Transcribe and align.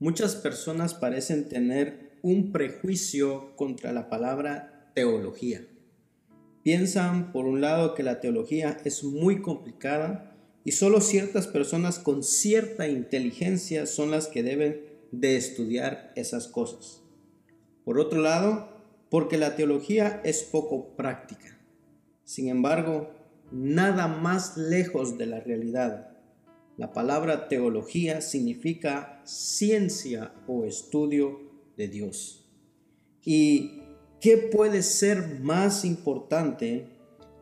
Muchas 0.00 0.34
personas 0.34 0.94
parecen 0.94 1.50
tener 1.50 2.18
un 2.22 2.52
prejuicio 2.52 3.54
contra 3.54 3.92
la 3.92 4.08
palabra 4.08 4.90
teología. 4.94 5.66
Piensan, 6.62 7.32
por 7.32 7.44
un 7.44 7.60
lado, 7.60 7.94
que 7.94 8.02
la 8.02 8.18
teología 8.18 8.78
es 8.86 9.04
muy 9.04 9.42
complicada 9.42 10.34
y 10.64 10.72
solo 10.72 11.02
ciertas 11.02 11.46
personas 11.46 11.98
con 11.98 12.22
cierta 12.22 12.88
inteligencia 12.88 13.84
son 13.84 14.10
las 14.10 14.26
que 14.26 14.42
deben 14.42 14.80
de 15.12 15.36
estudiar 15.36 16.14
esas 16.16 16.48
cosas. 16.48 17.02
Por 17.84 18.00
otro 18.00 18.22
lado, 18.22 18.70
porque 19.10 19.36
la 19.36 19.54
teología 19.54 20.22
es 20.24 20.44
poco 20.44 20.96
práctica. 20.96 21.58
Sin 22.24 22.48
embargo, 22.48 23.10
nada 23.52 24.08
más 24.08 24.56
lejos 24.56 25.18
de 25.18 25.26
la 25.26 25.40
realidad. 25.40 26.09
La 26.80 26.94
palabra 26.94 27.46
teología 27.48 28.22
significa 28.22 29.20
ciencia 29.26 30.32
o 30.46 30.64
estudio 30.64 31.38
de 31.76 31.88
Dios. 31.88 32.50
¿Y 33.22 33.82
qué 34.18 34.38
puede 34.38 34.82
ser 34.82 35.40
más 35.40 35.84
importante? 35.84 36.86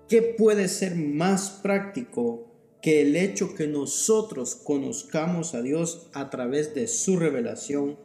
¿Qué 0.08 0.22
puede 0.22 0.66
ser 0.66 0.96
más 0.96 1.50
práctico 1.50 2.52
que 2.82 3.00
el 3.02 3.14
hecho 3.14 3.54
que 3.54 3.68
nosotros 3.68 4.56
conozcamos 4.56 5.54
a 5.54 5.62
Dios 5.62 6.10
a 6.14 6.30
través 6.30 6.74
de 6.74 6.88
su 6.88 7.16
revelación, 7.16 7.96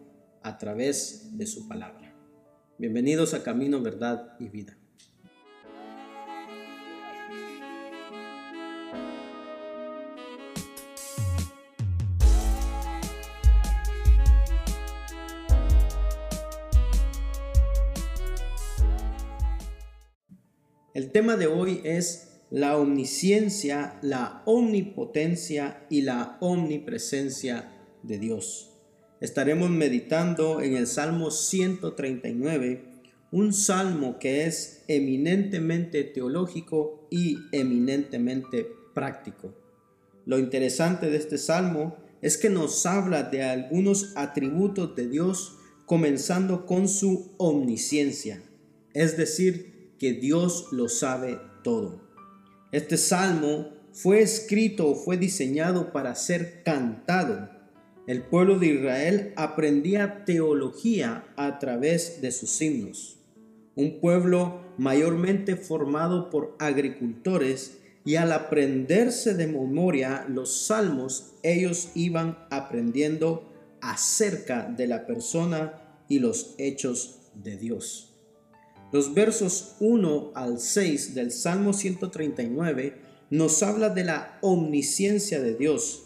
a 0.44 0.60
través 0.60 1.36
de 1.36 1.48
su 1.48 1.68
palabra? 1.68 2.16
Bienvenidos 2.78 3.34
a 3.34 3.42
Camino, 3.42 3.82
Verdad 3.82 4.36
y 4.40 4.50
Vida. 4.50 4.78
El 20.94 21.10
tema 21.10 21.38
de 21.38 21.48
hoy 21.48 21.82
es 21.84 22.44
la 22.52 22.78
omnisciencia, 22.78 23.98
la 24.04 24.44
omnipotencia 24.46 25.88
y 25.90 26.04
la 26.04 26.38
omnipresencia 26.40 27.72
de 28.04 28.20
Dios. 28.20 28.78
Estaremos 29.20 29.72
meditando 29.72 30.62
en 30.62 30.78
el 30.78 30.86
Salmo 30.86 31.32
139, 31.32 32.84
un 33.32 33.54
salmo 33.54 34.20
que 34.20 34.46
es 34.46 34.84
eminentemente 34.88 36.04
teológico 36.04 37.08
y 37.10 37.38
eminentemente 37.52 38.68
práctico. 38.94 39.56
Lo 40.28 40.38
interesante 40.38 41.10
de 41.10 41.18
este 41.18 41.40
salmo 41.40 41.98
es 42.22 42.38
que 42.38 42.52
nos 42.52 42.86
habla 42.86 43.24
de 43.24 43.42
algunos 43.42 44.14
atributos 44.16 44.96
de 44.96 45.10
Dios 45.10 45.58
comenzando 45.88 46.68
con 46.68 46.88
su 46.88 47.34
omnisciencia, 47.40 48.44
es 48.94 49.18
decir, 49.18 49.73
que 50.04 50.12
Dios 50.12 50.68
lo 50.74 50.90
sabe 50.90 51.40
todo. 51.64 52.02
Este 52.74 52.98
salmo 52.98 53.70
fue 53.94 54.20
escrito 54.20 54.90
o 54.90 54.96
fue 54.96 55.16
diseñado 55.16 55.94
para 55.94 56.14
ser 56.16 56.62
cantado. 56.66 57.48
El 58.06 58.22
pueblo 58.24 58.60
de 58.60 58.68
Israel 58.68 59.34
aprendía 59.38 60.26
teología 60.26 61.34
a 61.38 61.58
través 61.58 62.20
de 62.20 62.34
sus 62.34 62.62
himnos. 62.62 63.18
Un 63.78 64.02
pueblo 64.02 64.66
mayormente 64.78 65.56
formado 65.56 66.30
por 66.30 66.58
agricultores 66.60 67.78
y 68.04 68.16
al 68.16 68.34
aprenderse 68.34 69.36
de 69.36 69.48
memoria 69.48 70.26
los 70.28 70.66
salmos, 70.66 71.36
ellos 71.44 71.92
iban 71.96 72.40
aprendiendo 72.52 73.50
acerca 73.80 74.66
de 74.66 74.86
la 74.86 75.08
persona 75.08 76.04
y 76.10 76.20
los 76.20 76.56
hechos 76.58 77.22
de 77.36 77.56
Dios. 77.56 78.13
Los 78.94 79.16
versos 79.16 79.76
1 79.80 80.34
al 80.36 80.60
6 80.60 81.16
del 81.16 81.32
Salmo 81.32 81.74
139 81.74 83.02
nos 83.32 83.64
habla 83.64 83.90
de 83.90 84.04
la 84.04 84.38
omnisciencia 84.42 85.42
de 85.42 85.56
Dios, 85.56 86.04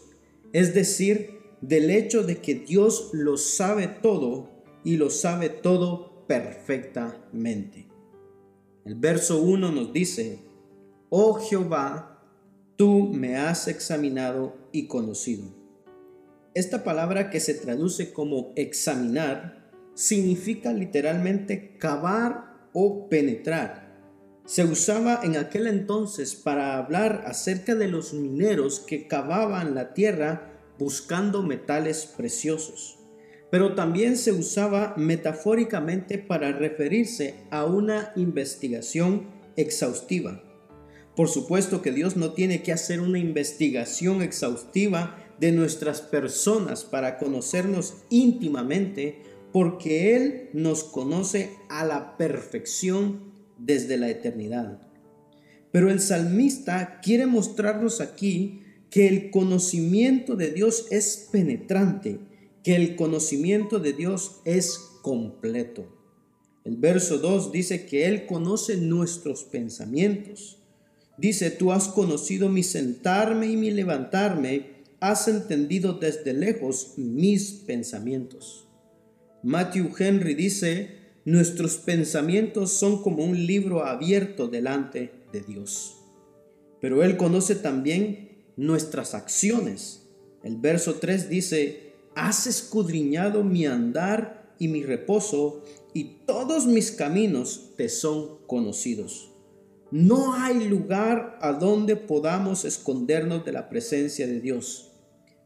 es 0.54 0.72
decir, 0.72 1.38
del 1.60 1.90
hecho 1.90 2.22
de 2.22 2.38
que 2.38 2.54
Dios 2.54 3.10
lo 3.12 3.36
sabe 3.36 3.88
todo 3.88 4.48
y 4.84 4.96
lo 4.96 5.10
sabe 5.10 5.50
todo 5.50 6.24
perfectamente. 6.26 7.88
El 8.86 8.94
verso 8.94 9.42
1 9.42 9.70
nos 9.70 9.92
dice, 9.92 10.38
Oh 11.10 11.34
Jehová, 11.34 12.24
tú 12.76 13.10
me 13.12 13.36
has 13.36 13.68
examinado 13.68 14.56
y 14.72 14.86
conocido. 14.86 15.44
Esta 16.54 16.84
palabra 16.84 17.28
que 17.28 17.40
se 17.40 17.52
traduce 17.52 18.14
como 18.14 18.54
examinar 18.56 19.70
significa 19.92 20.72
literalmente 20.72 21.76
cavar 21.76 22.47
o 22.72 23.08
penetrar. 23.08 23.88
Se 24.44 24.64
usaba 24.64 25.20
en 25.22 25.36
aquel 25.36 25.66
entonces 25.66 26.34
para 26.34 26.78
hablar 26.78 27.24
acerca 27.26 27.74
de 27.74 27.88
los 27.88 28.14
mineros 28.14 28.80
que 28.80 29.06
cavaban 29.06 29.74
la 29.74 29.92
tierra 29.92 30.52
buscando 30.78 31.42
metales 31.42 32.06
preciosos. 32.06 32.98
Pero 33.50 33.74
también 33.74 34.16
se 34.16 34.32
usaba 34.32 34.94
metafóricamente 34.96 36.18
para 36.18 36.52
referirse 36.52 37.34
a 37.50 37.64
una 37.64 38.12
investigación 38.16 39.26
exhaustiva. 39.56 40.42
Por 41.16 41.28
supuesto 41.28 41.82
que 41.82 41.92
Dios 41.92 42.16
no 42.16 42.32
tiene 42.32 42.62
que 42.62 42.72
hacer 42.72 43.00
una 43.00 43.18
investigación 43.18 44.22
exhaustiva 44.22 45.16
de 45.40 45.52
nuestras 45.52 46.00
personas 46.00 46.84
para 46.84 47.18
conocernos 47.18 47.94
íntimamente 48.08 49.22
porque 49.52 50.14
Él 50.16 50.50
nos 50.52 50.84
conoce 50.84 51.50
a 51.68 51.84
la 51.84 52.16
perfección 52.16 53.32
desde 53.58 53.96
la 53.96 54.08
eternidad. 54.08 54.80
Pero 55.72 55.90
el 55.90 56.00
salmista 56.00 57.00
quiere 57.00 57.26
mostrarnos 57.26 58.00
aquí 58.00 58.62
que 58.90 59.08
el 59.08 59.30
conocimiento 59.30 60.36
de 60.36 60.50
Dios 60.50 60.86
es 60.90 61.28
penetrante, 61.30 62.18
que 62.62 62.74
el 62.76 62.96
conocimiento 62.96 63.78
de 63.78 63.92
Dios 63.92 64.40
es 64.44 64.78
completo. 65.02 65.86
El 66.64 66.76
verso 66.76 67.18
2 67.18 67.52
dice 67.52 67.86
que 67.86 68.06
Él 68.06 68.26
conoce 68.26 68.76
nuestros 68.76 69.44
pensamientos. 69.44 70.58
Dice, 71.16 71.50
tú 71.50 71.72
has 71.72 71.88
conocido 71.88 72.48
mi 72.48 72.62
sentarme 72.62 73.46
y 73.46 73.56
mi 73.56 73.70
levantarme, 73.70 74.84
has 75.00 75.28
entendido 75.28 75.94
desde 75.94 76.32
lejos 76.32 76.94
mis 76.96 77.52
pensamientos. 77.52 78.67
Matthew 79.42 79.90
Henry 79.98 80.34
dice, 80.34 80.98
nuestros 81.24 81.76
pensamientos 81.76 82.72
son 82.72 83.02
como 83.02 83.24
un 83.24 83.46
libro 83.46 83.84
abierto 83.84 84.48
delante 84.48 85.12
de 85.32 85.40
Dios. 85.42 85.96
Pero 86.80 87.04
Él 87.04 87.16
conoce 87.16 87.54
también 87.54 88.46
nuestras 88.56 89.14
acciones. 89.14 90.08
El 90.42 90.56
verso 90.56 90.94
3 90.94 91.28
dice, 91.28 91.92
has 92.16 92.46
escudriñado 92.46 93.44
mi 93.44 93.66
andar 93.66 94.54
y 94.58 94.66
mi 94.66 94.82
reposo, 94.82 95.62
y 95.94 96.24
todos 96.26 96.66
mis 96.66 96.90
caminos 96.90 97.74
te 97.76 97.88
son 97.88 98.38
conocidos. 98.46 99.30
No 99.90 100.34
hay 100.34 100.68
lugar 100.68 101.38
a 101.40 101.52
donde 101.52 101.94
podamos 101.94 102.64
escondernos 102.64 103.44
de 103.44 103.52
la 103.52 103.68
presencia 103.68 104.26
de 104.26 104.40
Dios, 104.40 104.92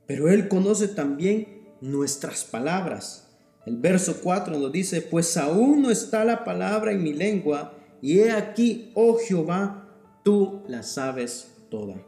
pero 0.06 0.30
Él 0.30 0.48
conoce 0.48 0.88
también 0.88 1.62
nuestras 1.80 2.44
palabras 2.44 3.21
el 3.64 3.76
verso 3.76 4.20
4 4.22 4.58
nos 4.58 4.72
dice, 4.72 5.02
pues 5.02 5.36
aún 5.36 5.82
no 5.82 5.90
está 5.90 6.24
la 6.24 6.44
palabra 6.44 6.92
en 6.92 7.02
mi 7.02 7.12
lengua, 7.12 7.78
y 8.00 8.18
he 8.18 8.32
aquí, 8.32 8.90
oh 8.94 9.16
Jehová, 9.16 9.88
tú 10.24 10.62
la 10.66 10.82
sabes 10.82 11.54
toda. 11.70 12.04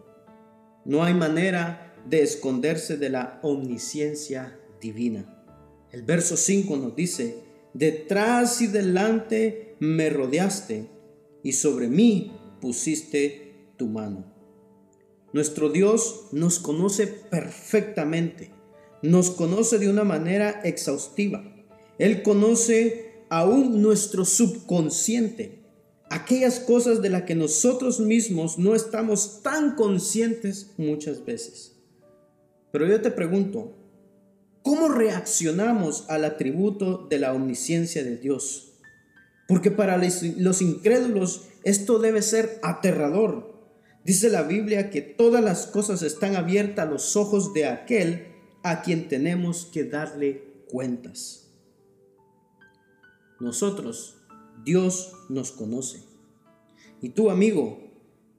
No 0.84 1.04
hay 1.04 1.14
manera 1.14 1.94
de 2.08 2.22
esconderse 2.22 2.96
de 2.96 3.10
la 3.10 3.38
omnisciencia 3.42 4.58
divina. 4.80 5.30
El 5.92 6.02
verso 6.02 6.36
5 6.36 6.76
nos 6.76 6.96
dice, 6.96 7.44
detrás 7.72 8.60
y 8.60 8.66
delante 8.66 9.76
me 9.78 10.10
rodeaste, 10.10 10.90
y 11.44 11.52
sobre 11.52 11.88
mí 11.88 12.36
pusiste 12.60 13.70
tu 13.76 13.86
mano. 13.86 14.24
Nuestro 15.32 15.68
Dios 15.68 16.28
nos 16.32 16.58
conoce 16.58 17.06
perfectamente 17.06 18.53
nos 19.04 19.30
conoce 19.30 19.78
de 19.78 19.90
una 19.90 20.02
manera 20.02 20.62
exhaustiva. 20.64 21.44
Él 21.98 22.22
conoce 22.22 23.24
aún 23.28 23.82
nuestro 23.82 24.24
subconsciente, 24.24 25.62
aquellas 26.10 26.58
cosas 26.58 27.02
de 27.02 27.10
las 27.10 27.22
que 27.22 27.34
nosotros 27.34 28.00
mismos 28.00 28.58
no 28.58 28.74
estamos 28.74 29.42
tan 29.42 29.74
conscientes 29.74 30.72
muchas 30.78 31.24
veces. 31.24 31.76
Pero 32.72 32.86
yo 32.86 33.00
te 33.02 33.10
pregunto, 33.10 33.76
¿cómo 34.62 34.88
reaccionamos 34.88 36.06
al 36.08 36.24
atributo 36.24 37.06
de 37.10 37.18
la 37.18 37.34
omnisciencia 37.34 38.02
de 38.02 38.16
Dios? 38.16 38.72
Porque 39.46 39.70
para 39.70 39.98
los 39.98 40.62
incrédulos 40.62 41.42
esto 41.62 41.98
debe 41.98 42.22
ser 42.22 42.58
aterrador. 42.62 43.52
Dice 44.02 44.30
la 44.30 44.42
Biblia 44.42 44.88
que 44.88 45.02
todas 45.02 45.44
las 45.44 45.66
cosas 45.66 46.02
están 46.02 46.36
abiertas 46.36 46.86
a 46.86 46.90
los 46.90 47.16
ojos 47.16 47.52
de 47.52 47.66
aquel 47.66 48.33
a 48.64 48.80
quien 48.82 49.08
tenemos 49.08 49.66
que 49.66 49.84
darle 49.84 50.42
cuentas. 50.68 51.50
Nosotros, 53.38 54.16
Dios 54.64 55.12
nos 55.28 55.52
conoce. 55.52 56.02
Y 57.02 57.10
tú, 57.10 57.30
amigo, 57.30 57.78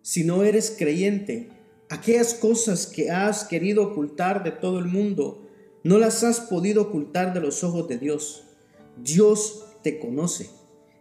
si 0.01 0.24
no 0.24 0.44
eres 0.44 0.75
creyente, 0.77 1.51
aquellas 1.89 2.33
cosas 2.33 2.88
que 2.88 3.12
has 3.12 3.44
querido 3.44 3.83
ocultar 3.83 4.44
de 4.44 4.51
todo 4.51 4.80
el 4.80 4.86
mundo, 4.86 5.48
no 5.83 6.00
las 6.00 6.24
has 6.24 6.39
podido 6.39 6.81
ocultar 6.81 7.33
de 7.36 7.42
los 7.42 7.63
ojos 7.63 7.88
de 7.88 8.00
Dios. 8.00 8.45
Dios 8.98 9.66
te 9.83 10.00
conoce. 10.00 10.50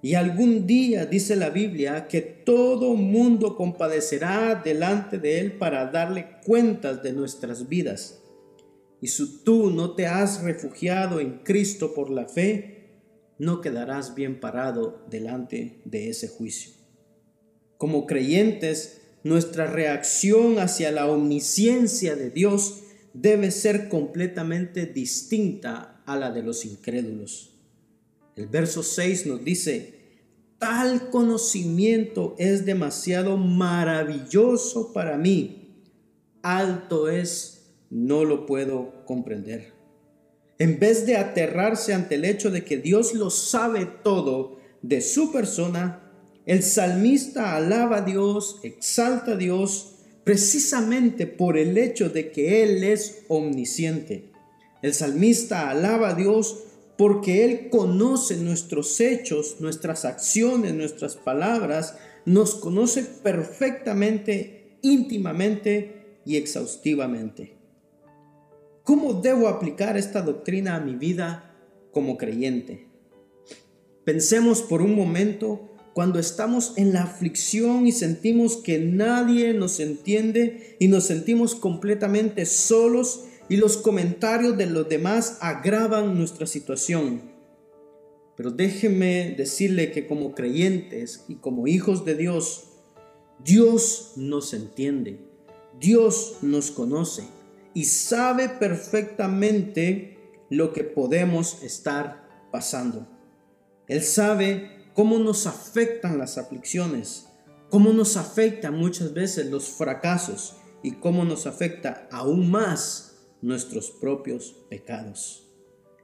Y 0.03 0.17
algún 0.17 0.67
día 0.67 1.07
dice 1.07 1.35
la 1.35 1.49
Biblia 1.49 2.09
que 2.09 2.21
todo 2.21 2.95
mundo 2.95 3.57
compadecerá 3.57 4.61
delante 4.63 5.19
de 5.19 5.39
Él 5.41 5.53
para 5.53 5.87
darle 5.87 6.37
cuentas 6.45 7.03
de 7.03 7.15
nuestras 7.15 7.71
vidas. 7.71 8.21
Y 9.01 9.09
si 9.09 9.43
tú 9.45 9.71
no 9.71 9.95
te 9.95 10.07
has 10.07 10.43
refugiado 10.43 11.21
en 11.21 11.41
Cristo 11.45 11.95
por 11.95 12.11
la 12.11 12.27
fe, 12.27 12.75
no 13.39 13.61
quedarás 13.61 14.15
bien 14.15 14.41
parado 14.41 15.05
delante 15.11 15.83
de 15.85 16.09
ese 16.09 16.29
juicio. 16.29 16.73
Como 17.77 18.07
creyentes, 18.07 19.03
nuestra 19.25 19.67
reacción 19.67 20.59
hacia 20.59 20.93
la 20.93 21.07
omnisciencia 21.07 22.15
de 22.15 22.31
Dios 22.31 22.81
debe 23.15 23.51
ser 23.51 23.89
completamente 23.89 24.87
distinta 24.87 26.03
a 26.07 26.17
la 26.17 26.31
de 26.31 26.43
los 26.43 26.65
incrédulos. 26.65 27.51
El 28.37 28.49
verso 28.49 28.83
6 28.83 29.27
nos 29.27 29.45
dice, 29.45 29.95
tal 30.59 31.11
conocimiento 31.11 32.35
es 32.39 32.67
demasiado 32.67 33.37
maravilloso 33.37 34.93
para 34.93 35.17
mí, 35.17 35.83
alto 36.43 37.09
es, 37.09 37.54
no 37.91 38.25
lo 38.25 38.47
puedo 38.47 39.05
comprender. 39.05 39.73
En 40.59 40.79
vez 40.79 41.07
de 41.07 41.17
aterrarse 41.17 41.95
ante 41.95 42.15
el 42.15 42.25
hecho 42.25 42.51
de 42.51 42.65
que 42.65 42.79
Dios 42.79 43.15
lo 43.15 43.31
sabe 43.31 43.87
todo 43.87 44.59
de 44.83 45.01
su 45.01 45.33
persona, 45.33 46.13
el 46.47 46.63
salmista 46.63 47.57
alaba 47.57 47.99
a 47.99 48.03
Dios, 48.03 48.61
exalta 48.63 49.33
a 49.33 49.37
Dios, 49.37 49.95
precisamente 50.25 51.27
por 51.27 51.59
el 51.59 51.77
hecho 51.77 52.09
de 52.09 52.31
que 52.31 52.63
Él 52.63 52.85
es 52.85 53.25
omnisciente. 53.29 54.31
El 54.83 54.95
salmista 54.95 55.71
alaba 55.71 56.11
a 56.11 56.15
Dios 56.15 56.65
porque 56.97 57.45
Él 57.45 57.69
conoce 57.71 58.37
nuestros 58.37 59.01
hechos, 59.01 59.57
nuestras 59.61 60.05
acciones, 60.05 60.75
nuestras 60.75 61.17
palabras, 61.17 61.97
nos 62.27 62.55
conoce 62.55 63.03
perfectamente, 63.03 64.79
íntimamente 64.83 66.21
y 66.25 66.37
exhaustivamente. 66.37 67.54
¿Cómo 68.85 69.15
debo 69.15 69.49
aplicar 69.49 69.97
esta 69.97 70.21
doctrina 70.21 70.77
a 70.77 70.81
mi 70.81 70.95
vida 70.95 71.57
como 71.91 72.19
creyente? 72.19 72.87
Pensemos 74.05 74.61
por 74.61 74.83
un 74.83 74.95
momento 74.95 75.71
cuando 75.95 76.19
estamos 76.19 76.75
en 76.77 76.93
la 76.93 77.05
aflicción 77.05 77.87
y 77.87 77.93
sentimos 77.93 78.59
que 78.59 78.79
nadie 78.79 79.55
nos 79.55 79.81
entiende 79.81 80.77
y 80.79 80.89
nos 80.89 81.05
sentimos 81.05 81.55
completamente 81.55 82.45
solos 82.45 83.25
y 83.49 83.57
los 83.57 83.79
comentarios 83.79 84.59
de 84.59 84.67
los 84.67 84.87
demás 84.87 85.39
agravan 85.41 86.19
nuestra 86.19 86.47
situación. 86.47 87.23
Pero 88.37 88.51
déjeme 88.51 89.35
decirle 89.35 89.93
que 89.93 90.07
como 90.07 90.35
creyentes 90.35 91.25
y 91.27 91.37
como 91.37 91.67
hijos 91.67 92.05
de 92.05 92.17
Dios, 92.17 92.65
Dios 93.43 94.13
nos 94.17 94.53
entiende, 94.53 95.21
Dios 95.81 96.37
nos 96.43 96.71
conoce 96.71 97.23
y 97.75 97.85
sabe 97.85 98.49
perfectamente 98.49 100.17
lo 100.49 100.73
que 100.73 100.85
podemos 100.85 101.63
estar 101.63 102.29
pasando. 102.53 103.09
Él 103.89 104.03
sabe 104.03 104.71
cómo 104.95 105.19
nos 105.19 105.47
afectan 105.47 106.19
las 106.19 106.39
aflicciones, 106.39 107.27
cómo 107.69 107.93
nos 107.93 108.17
afectan 108.17 108.79
muchas 108.79 109.13
veces 109.13 109.51
los 109.51 109.69
fracasos 109.69 110.57
y 110.83 110.93
cómo 110.93 111.25
nos 111.25 111.47
afecta 111.47 112.09
aún 112.13 112.51
más 112.51 113.27
nuestros 113.43 113.91
propios 113.91 114.55
pecados. 114.71 115.51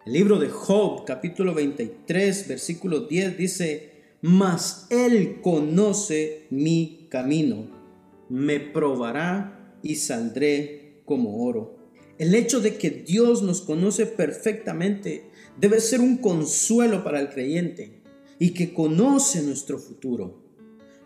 El 0.05 0.15
libro 0.15 0.39
de 0.39 0.49
Job, 0.49 1.05
capítulo 1.05 1.55
23, 1.55 2.49
versículo 2.49 3.01
10 3.01 3.37
dice, 3.37 4.17
mas 4.23 4.87
Él 4.91 5.41
conoce 5.41 6.47
mi 6.51 7.07
camino, 7.11 7.67
me 8.29 8.61
probará 8.61 9.79
y 9.83 9.97
saldré 9.97 10.80
como 11.11 11.45
oro. 11.45 11.75
El 12.19 12.37
hecho 12.37 12.61
de 12.61 12.77
que 12.77 12.89
Dios 12.91 13.43
nos 13.43 13.63
conoce 13.63 14.07
perfectamente 14.07 15.29
debe 15.59 15.81
ser 15.81 16.01
un 16.01 16.19
consuelo 16.19 17.03
para 17.03 17.19
el 17.19 17.31
creyente 17.31 18.01
y 18.39 18.51
que 18.51 18.73
conoce 18.73 19.43
nuestro 19.43 19.81
futuro. 19.81 20.41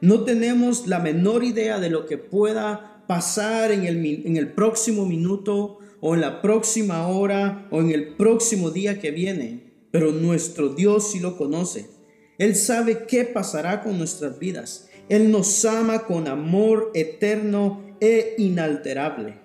No 0.02 0.24
tenemos 0.24 0.86
la 0.88 0.98
menor 0.98 1.42
idea 1.42 1.80
de 1.80 1.88
lo 1.88 2.04
que 2.04 2.18
pueda 2.18 3.02
pasar 3.08 3.72
en 3.72 3.84
el, 3.86 4.04
en 4.26 4.36
el 4.36 4.52
próximo 4.52 5.06
minuto 5.06 5.78
o 6.02 6.14
en 6.14 6.20
la 6.20 6.42
próxima 6.42 7.08
hora 7.08 7.66
o 7.70 7.80
en 7.80 7.92
el 7.92 8.08
próximo 8.08 8.70
día 8.70 9.00
que 9.00 9.10
viene, 9.10 9.72
pero 9.90 10.12
nuestro 10.12 10.68
Dios 10.74 11.12
sí 11.12 11.18
lo 11.18 11.38
conoce. 11.38 11.88
Él 12.36 12.56
sabe 12.56 13.06
qué 13.06 13.24
pasará 13.24 13.82
con 13.82 13.96
nuestras 13.96 14.38
vidas. 14.38 14.90
Él 15.08 15.30
nos 15.30 15.64
ama 15.64 16.04
con 16.04 16.28
amor 16.28 16.90
eterno 16.92 17.96
e 18.02 18.34
inalterable. 18.36 19.43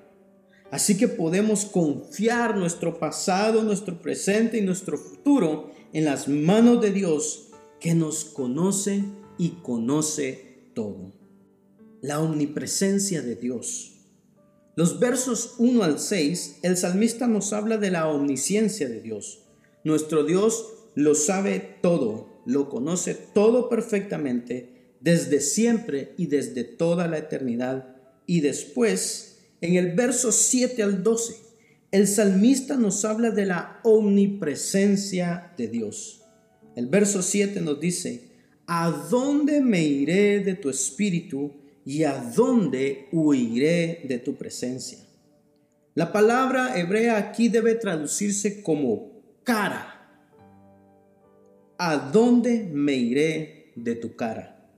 Así 0.71 0.98
que 0.98 1.07
podemos 1.07 1.66
confiar 1.66 2.57
nuestro 2.57 3.00
pasado, 3.00 3.63
nuestro 3.63 4.01
presente 4.01 4.57
y 4.57 4.62
nuestro 4.62 4.98
futuro 4.98 5.71
en 5.94 6.06
las 6.06 6.27
manos 6.27 6.81
de 6.81 6.92
Dios 6.92 7.50
que 7.80 7.95
nos 7.95 8.25
conoce 8.25 9.04
y 9.38 9.62
conoce 9.62 10.69
todo. 10.74 11.12
La 12.01 12.19
omnipresencia 12.19 13.21
de 13.21 13.36
Dios 13.36 14.00
los 14.80 14.98
versos 14.98 15.56
1 15.57 15.83
al 15.83 16.00
6, 16.00 16.60
el 16.62 16.77
salmista 16.77 17.27
nos 17.27 17.51
habla 17.51 17.75
de 17.75 17.92
la 17.92 18.07
omnisciencia 18.07 18.88
de 18.88 19.01
Dios. 19.01 19.42
Nuestro 19.83 20.24
Dios 20.24 20.68
lo 20.95 21.16
sabe 21.16 21.80
todo, 21.81 22.42
lo 22.45 22.69
conoce 22.69 23.13
todo 23.13 23.68
perfectamente, 23.68 24.94
desde 25.01 25.42
siempre 25.42 26.13
y 26.16 26.27
desde 26.27 26.63
toda 26.63 27.10
la 27.10 27.18
eternidad. 27.18 27.98
Y 28.25 28.39
después, 28.39 29.29
en 29.62 29.76
el 29.76 29.94
verso 29.94 30.32
7 30.32 30.82
al 30.84 31.04
12, 31.04 31.36
el 31.92 32.08
salmista 32.08 32.78
nos 32.78 33.04
habla 33.04 33.31
de 33.31 33.45
la 33.45 33.80
omnipresencia 33.83 35.54
de 35.57 35.68
Dios. 35.68 36.22
El 36.76 36.88
verso 36.88 37.22
7 37.22 37.62
nos 37.62 37.80
dice, 37.80 38.30
¿a 38.68 38.90
dónde 39.10 39.62
me 39.62 39.83
iré 39.83 40.40
de 40.40 40.54
tu 40.54 40.69
espíritu? 40.69 41.52
¿Y 41.86 42.04
a 42.04 42.22
dónde 42.36 43.07
huiré 43.12 44.06
de 44.07 44.19
tu 44.19 44.36
presencia? 44.36 45.00
La 45.95 46.14
palabra 46.14 46.80
hebrea 46.80 47.18
aquí 47.18 47.50
debe 47.50 47.76
traducirse 47.76 48.62
como 48.62 49.12
cara. 49.44 49.95
¿A 51.78 51.98
dónde 51.98 52.69
me 52.72 52.94
iré 52.94 53.72
de 53.76 53.95
tu 53.95 54.16
cara? 54.16 54.69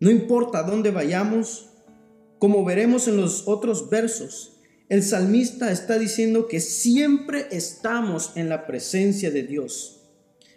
No 0.00 0.10
importa 0.10 0.62
dónde 0.62 0.90
vayamos, 0.90 1.69
como 2.40 2.64
veremos 2.64 3.06
en 3.06 3.18
los 3.18 3.46
otros 3.46 3.90
versos, 3.90 4.56
el 4.88 5.02
salmista 5.02 5.70
está 5.70 5.98
diciendo 5.98 6.48
que 6.48 6.58
siempre 6.58 7.46
estamos 7.52 8.32
en 8.34 8.48
la 8.48 8.66
presencia 8.66 9.30
de 9.30 9.42
Dios. 9.42 10.00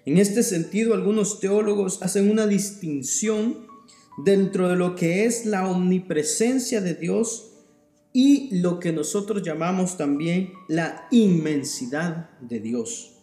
En 0.06 0.18
este 0.18 0.44
sentido, 0.44 0.94
algunos 0.94 1.42
teólogos 1.42 2.02
hacen 2.02 2.32
una 2.32 2.48
distinción 2.48 3.68
dentro 4.24 4.70
de 4.70 4.78
lo 4.78 4.96
que 4.96 5.25
es 5.25 5.46
la 5.46 5.70
omnipresencia 5.70 6.80
de 6.80 6.94
Dios 6.96 7.52
y 8.13 8.62
lo 8.62 8.80
que 8.80 8.94
nosotros 8.94 9.44
llamamos 9.44 9.98
también 9.98 10.54
la 10.70 11.06
inmensidad 11.12 12.30
de 12.40 12.62
Dios. 12.62 13.18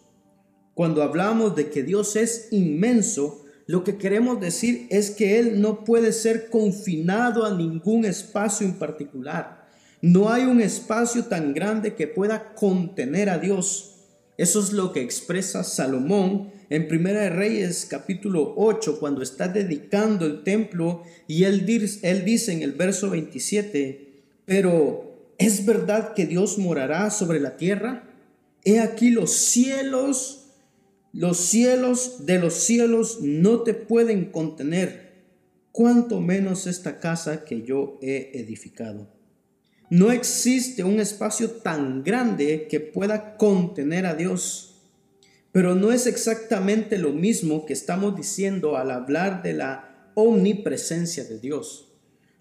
Cuando 0.75 1.01
hablamos 1.01 1.55
de 1.55 1.71
que 1.71 1.81
Dios 1.81 2.15
es 2.15 2.47
inmenso, 2.51 3.43
lo 3.67 3.83
que 3.83 3.97
queremos 3.97 4.39
decir 4.39 4.87
es 4.89 5.11
que 5.11 5.39
Él 5.39 5.61
no 5.61 5.83
puede 5.83 6.13
ser 6.13 6.49
confinado 6.49 7.45
a 7.45 7.55
ningún 7.55 8.05
espacio 8.05 8.65
en 8.65 8.73
particular. 8.73 9.69
No 10.01 10.29
hay 10.29 10.43
un 10.43 10.61
espacio 10.61 11.25
tan 11.25 11.53
grande 11.53 11.93
que 11.95 12.07
pueda 12.07 12.53
contener 12.53 13.29
a 13.29 13.37
Dios. 13.37 13.91
Eso 14.37 14.59
es 14.59 14.73
lo 14.73 14.91
que 14.91 15.01
expresa 15.01 15.63
Salomón 15.63 16.49
en 16.71 16.87
Primera 16.87 17.21
de 17.21 17.29
Reyes 17.29 17.85
capítulo 17.87 18.53
8, 18.55 18.99
cuando 18.99 19.21
está 19.21 19.47
dedicando 19.49 20.25
el 20.25 20.43
templo 20.43 21.03
y 21.27 21.43
él, 21.43 21.65
él 22.01 22.25
dice 22.25 22.53
en 22.53 22.61
el 22.61 22.71
verso 22.71 23.09
27, 23.09 24.23
pero 24.45 25.33
¿es 25.37 25.65
verdad 25.65 26.13
que 26.13 26.25
Dios 26.25 26.57
morará 26.57 27.11
sobre 27.11 27.39
la 27.39 27.57
tierra? 27.57 28.09
He 28.63 28.79
aquí 28.79 29.09
los 29.09 29.31
cielos, 29.31 30.40
los 31.13 31.37
cielos 31.37 32.25
de 32.25 32.39
los 32.39 32.53
cielos 32.53 33.19
no 33.21 33.61
te 33.61 33.73
pueden 33.73 34.31
contener, 34.31 35.11
cuanto 35.71 36.21
menos 36.21 36.67
esta 36.67 36.99
casa 36.99 37.43
que 37.43 37.63
yo 37.63 37.99
he 38.01 38.31
edificado. 38.33 39.09
No 39.89 40.11
existe 40.11 40.85
un 40.85 41.01
espacio 41.01 41.49
tan 41.51 42.03
grande 42.03 42.67
que 42.69 42.79
pueda 42.79 43.35
contener 43.35 44.05
a 44.05 44.15
Dios. 44.15 44.67
Pero 45.51 45.75
no 45.75 45.91
es 45.91 46.07
exactamente 46.07 46.97
lo 46.97 47.11
mismo 47.11 47.65
que 47.65 47.73
estamos 47.73 48.15
diciendo 48.15 48.77
al 48.77 48.89
hablar 48.89 49.43
de 49.43 49.51
la 49.51 50.11
omnipresencia 50.15 51.25
de 51.25 51.39
Dios. 51.39 51.91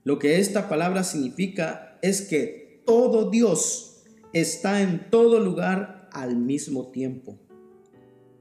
Lo 0.05 0.21
que 0.21 0.39
esta 0.39 0.69
palabra 0.69 1.03
significa 1.03 1.99
es 2.03 2.23
que 2.23 2.83
todo 2.87 3.31
Dios 3.31 4.05
está 4.33 4.81
en 4.81 5.11
todo 5.11 5.41
lugar 5.41 6.09
al 6.12 6.37
mismo 6.37 6.93
tiempo. 6.93 7.37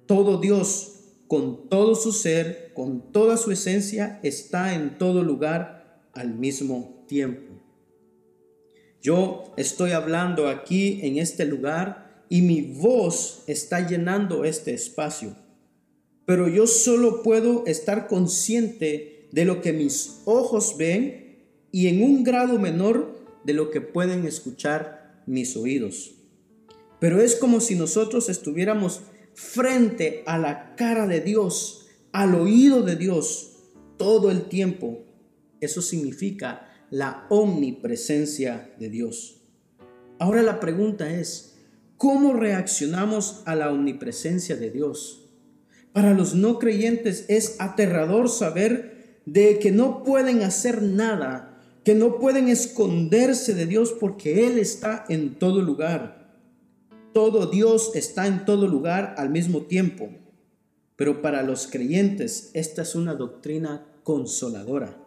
Todo 0.10 0.40
Dios, 0.40 1.02
con 1.28 1.70
todo 1.70 1.94
su 1.94 2.12
ser, 2.12 2.72
con 2.74 3.12
toda 3.12 3.38
su 3.38 3.52
esencia, 3.52 4.20
está 4.24 4.74
en 4.74 4.98
todo 4.98 5.22
lugar 5.22 6.02
al 6.14 6.34
mismo 6.34 7.06
tiempo. 7.08 7.54
Yo 9.04 9.54
estoy 9.56 9.92
hablando 9.92 10.48
aquí 10.48 11.00
en 11.04 11.20
este 11.20 11.46
lugar 11.46 12.24
y 12.28 12.42
mi 12.42 12.62
voz 12.62 13.44
está 13.46 13.88
llenando 13.88 14.46
este 14.46 14.74
espacio. 14.74 15.36
Pero 16.26 16.48
yo 16.48 16.66
solo 16.66 17.22
puedo 17.22 17.68
estar 17.68 18.08
consciente 18.08 19.30
de 19.32 19.46
lo 19.46 19.62
que 19.62 19.74
mis 19.74 20.24
ojos 20.26 20.76
ven 20.76 21.46
y 21.72 21.86
en 21.86 22.02
un 22.02 22.24
grado 22.24 22.58
menor 22.58 23.16
de 23.44 23.54
lo 23.54 23.70
que 23.70 23.80
pueden 23.80 24.26
escuchar 24.26 25.22
mis 25.28 25.56
oídos. 25.56 26.16
Pero 27.00 27.22
es 27.22 27.36
como 27.36 27.60
si 27.60 27.76
nosotros 27.76 28.28
estuviéramos 28.28 29.02
frente 29.34 30.24
a 30.26 30.38
la 30.38 30.76
cara 30.76 31.08
de 31.08 31.22
Dios, 31.22 31.88
al 32.12 32.36
oído 32.36 32.82
de 32.84 32.96
Dios, 32.96 33.58
todo 33.98 34.32
el 34.32 34.44
tiempo. 34.44 35.06
Eso 35.62 35.82
significa 35.82 36.68
la 36.90 37.26
omnipresencia 37.30 38.74
de 38.80 38.90
Dios. 38.90 39.42
Ahora 40.20 40.42
la 40.42 40.60
pregunta 40.60 41.14
es, 41.14 41.58
¿cómo 41.98 42.34
reaccionamos 42.34 43.44
a 43.46 43.56
la 43.56 43.72
omnipresencia 43.72 44.56
de 44.56 44.72
Dios? 44.72 45.30
Para 45.94 46.14
los 46.14 46.36
no 46.36 46.60
creyentes 46.60 47.26
es 47.30 47.56
aterrador 47.60 48.30
saber 48.30 49.22
de 49.26 49.60
que 49.60 49.72
no 49.72 50.04
pueden 50.04 50.44
hacer 50.44 50.82
nada 50.82 51.50
que 51.84 51.96
no 51.96 52.20
pueden 52.20 52.50
esconderse 52.50 53.54
de 53.54 53.66
Dios 53.66 53.96
porque 54.00 54.46
Él 54.46 54.60
está 54.60 55.06
en 55.10 55.36
todo 55.36 55.62
lugar. 55.62 56.19
Todo 57.20 57.48
Dios 57.48 57.92
está 57.96 58.28
en 58.28 58.46
todo 58.46 58.66
lugar 58.66 59.16
al 59.18 59.30
mismo 59.30 59.64
tiempo. 59.64 60.08
Pero 60.96 61.22
para 61.22 61.44
los 61.44 61.68
creyentes 61.68 62.50
esta 62.54 62.84
es 62.84 62.96
una 62.96 63.14
doctrina 63.14 63.86
consoladora. 64.04 65.06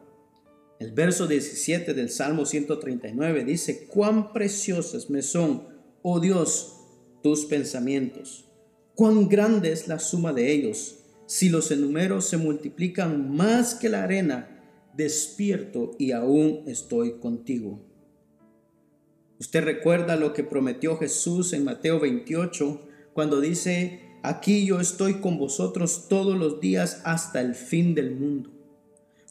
El 0.78 0.92
verso 0.92 1.26
17 1.26 1.94
del 1.94 2.10
Salmo 2.10 2.44
139 2.44 3.46
dice, 3.46 3.86
cuán 3.86 4.34
preciosas 4.34 5.08
me 5.08 5.22
son, 5.22 5.66
oh 6.02 6.20
Dios, 6.20 6.76
tus 7.22 7.46
pensamientos. 7.46 8.44
Cuán 8.94 9.26
grande 9.26 9.72
es 9.72 9.88
la 9.88 9.98
suma 9.98 10.34
de 10.34 10.52
ellos. 10.52 10.96
Si 11.24 11.48
los 11.48 11.70
enumero 11.70 12.20
se 12.20 12.36
multiplican 12.36 13.34
más 13.34 13.74
que 13.74 13.88
la 13.88 14.02
arena, 14.02 14.60
despierto 14.94 15.92
y 15.98 16.12
aún 16.12 16.64
estoy 16.66 17.20
contigo. 17.20 17.80
Usted 19.38 19.64
recuerda 19.64 20.16
lo 20.16 20.32
que 20.32 20.44
prometió 20.44 20.96
Jesús 20.98 21.52
en 21.52 21.64
Mateo 21.64 21.98
28 22.00 22.80
cuando 23.12 23.40
dice, 23.40 24.00
aquí 24.22 24.64
yo 24.66 24.80
estoy 24.80 25.14
con 25.14 25.38
vosotros 25.38 26.06
todos 26.08 26.38
los 26.38 26.60
días 26.60 27.02
hasta 27.04 27.40
el 27.40 27.54
fin 27.54 27.94
del 27.94 28.14
mundo. 28.14 28.50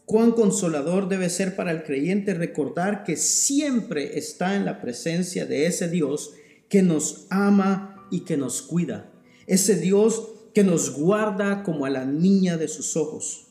Cuán 0.04 0.32
consolador 0.32 1.08
debe 1.08 1.30
ser 1.30 1.56
para 1.56 1.70
el 1.70 1.84
creyente 1.84 2.34
recordar 2.34 3.04
que 3.04 3.16
siempre 3.16 4.18
está 4.18 4.56
en 4.56 4.64
la 4.64 4.80
presencia 4.80 5.46
de 5.46 5.66
ese 5.66 5.88
Dios 5.88 6.32
que 6.68 6.82
nos 6.82 7.26
ama 7.30 8.06
y 8.10 8.20
que 8.20 8.36
nos 8.36 8.62
cuida. 8.62 9.10
Ese 9.46 9.76
Dios 9.76 10.28
que 10.54 10.64
nos 10.64 10.90
guarda 10.90 11.62
como 11.62 11.86
a 11.86 11.90
la 11.90 12.04
niña 12.04 12.56
de 12.56 12.68
sus 12.68 12.96
ojos. 12.96 13.46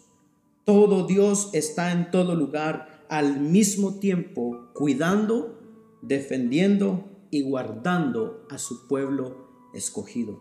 Todo 0.66 1.08
Dios 1.08 1.50
está 1.54 1.92
en 1.92 2.12
todo 2.12 2.36
lugar 2.36 3.06
al 3.10 3.40
mismo 3.40 4.00
tiempo, 4.00 4.70
cuidando, 4.74 5.61
defendiendo 6.02 7.28
y 7.30 7.44
guardando 7.44 8.46
a 8.50 8.58
su 8.58 8.88
pueblo 8.88 9.70
escogido. 9.74 10.40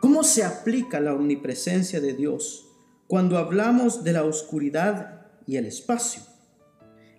¿Cómo 0.00 0.22
se 0.22 0.44
aplica 0.44 1.00
la 1.00 1.14
omnipresencia 1.14 2.00
de 2.00 2.14
Dios 2.14 2.66
cuando 3.06 3.38
hablamos 3.38 4.04
de 4.04 4.12
la 4.12 4.24
oscuridad 4.24 5.26
y 5.46 5.56
el 5.56 5.66
espacio? 5.66 6.22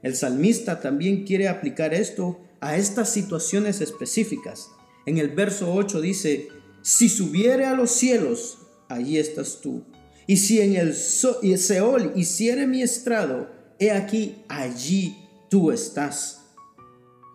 El 0.02 0.16
salmista 0.16 0.80
también 0.80 1.26
quiere 1.26 1.50
aplicar 1.50 1.94
esto 1.94 2.40
a 2.62 2.78
estas 2.78 3.12
situaciones 3.12 3.82
específicas. 3.82 4.72
En 5.06 5.18
el 5.18 5.30
verso 5.30 5.74
8 5.74 6.00
dice, 6.02 6.48
si 6.82 7.10
subiere 7.10 7.66
a 7.66 7.76
los 7.76 7.92
cielos, 7.92 8.60
allí 8.88 9.18
estás 9.18 9.60
tú 9.62 9.84
y 10.30 10.38
si 10.38 10.62
en 10.62 10.76
el 10.76 10.94
Seol 10.94 12.12
hiciere 12.16 12.68
mi 12.68 12.84
estrado, 12.84 13.50
he 13.80 13.90
aquí, 13.90 14.44
allí 14.48 15.18
tú 15.50 15.72
estás. 15.72 16.39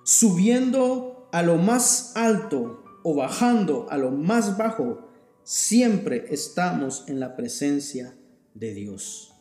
Subiendo 0.06 1.30
a 1.32 1.42
lo 1.42 1.56
más 1.56 2.12
alto 2.14 2.84
o 3.02 3.14
bajando 3.14 3.87
a 3.88 3.96
lo 3.96 4.11
más 4.11 4.58
bajo, 4.58 5.08
siempre 5.44 6.26
estamos 6.28 7.04
en 7.08 7.20
la 7.20 7.37
presencia 7.37 8.14
de 8.52 8.75
Dios. 8.75 9.32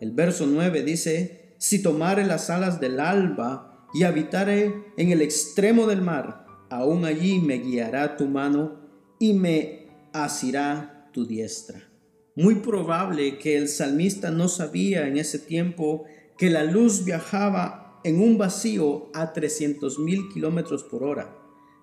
El 0.00 0.12
verso 0.12 0.46
9 0.46 0.82
dice, 0.82 1.54
si 1.58 1.82
tomare 1.82 2.24
las 2.24 2.48
alas 2.48 2.80
del 2.80 3.00
alba 3.00 3.86
y 3.92 4.04
habitare 4.04 4.74
en 4.96 5.10
el 5.10 5.20
extremo 5.20 5.86
del 5.86 6.00
mar, 6.00 6.46
aún 6.70 7.04
allí 7.04 7.38
me 7.38 7.58
guiará 7.58 8.16
tu 8.16 8.28
mano 8.28 8.80
y 9.18 9.34
me 9.34 9.88
asirá 10.14 11.10
tu 11.12 11.26
diestra. 11.26 11.86
Muy 12.34 12.56
probable 12.56 13.36
que 13.36 13.58
el 13.58 13.68
salmista 13.68 14.30
no 14.30 14.48
sabía 14.48 15.06
en 15.06 15.18
ese 15.18 15.38
tiempo 15.38 16.06
que 16.38 16.48
la 16.48 16.64
luz 16.64 17.04
viajaba 17.04 17.81
en 18.04 18.20
un 18.20 18.38
vacío 18.38 19.10
a 19.14 19.32
300 19.32 19.98
mil 19.98 20.28
kilómetros 20.28 20.84
por 20.84 21.04
hora. 21.04 21.36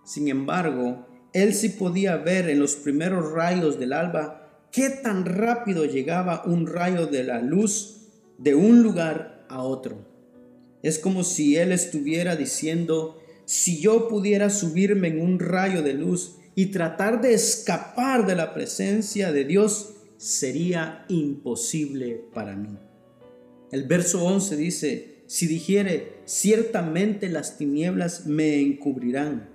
Sin 0.03 0.27
embargo, 0.27 1.07
él 1.33 1.53
sí 1.53 1.69
podía 1.69 2.17
ver 2.17 2.49
en 2.49 2.59
los 2.59 2.75
primeros 2.75 3.31
rayos 3.31 3.79
del 3.79 3.93
alba 3.93 4.67
qué 4.71 4.89
tan 4.89 5.25
rápido 5.25 5.85
llegaba 5.85 6.43
un 6.45 6.67
rayo 6.67 7.07
de 7.07 7.23
la 7.23 7.41
luz 7.41 8.07
de 8.37 8.55
un 8.55 8.83
lugar 8.83 9.45
a 9.49 9.61
otro. 9.61 10.07
Es 10.81 10.99
como 10.99 11.23
si 11.23 11.57
él 11.57 11.71
estuviera 11.71 12.35
diciendo, 12.35 13.19
si 13.45 13.81
yo 13.81 14.07
pudiera 14.07 14.49
subirme 14.49 15.09
en 15.09 15.21
un 15.21 15.39
rayo 15.39 15.81
de 15.81 15.93
luz 15.93 16.37
y 16.55 16.67
tratar 16.67 17.21
de 17.21 17.33
escapar 17.33 18.25
de 18.25 18.35
la 18.35 18.53
presencia 18.53 19.31
de 19.31 19.45
Dios, 19.45 19.95
sería 20.17 21.05
imposible 21.09 22.21
para 22.33 22.55
mí. 22.55 22.77
El 23.71 23.83
verso 23.83 24.23
11 24.23 24.57
dice, 24.57 25.18
si 25.29 25.45
dijere, 25.45 26.23
ciertamente 26.25 27.29
las 27.29 27.55
tinieblas 27.55 28.25
me 28.25 28.59
encubrirán, 28.61 29.47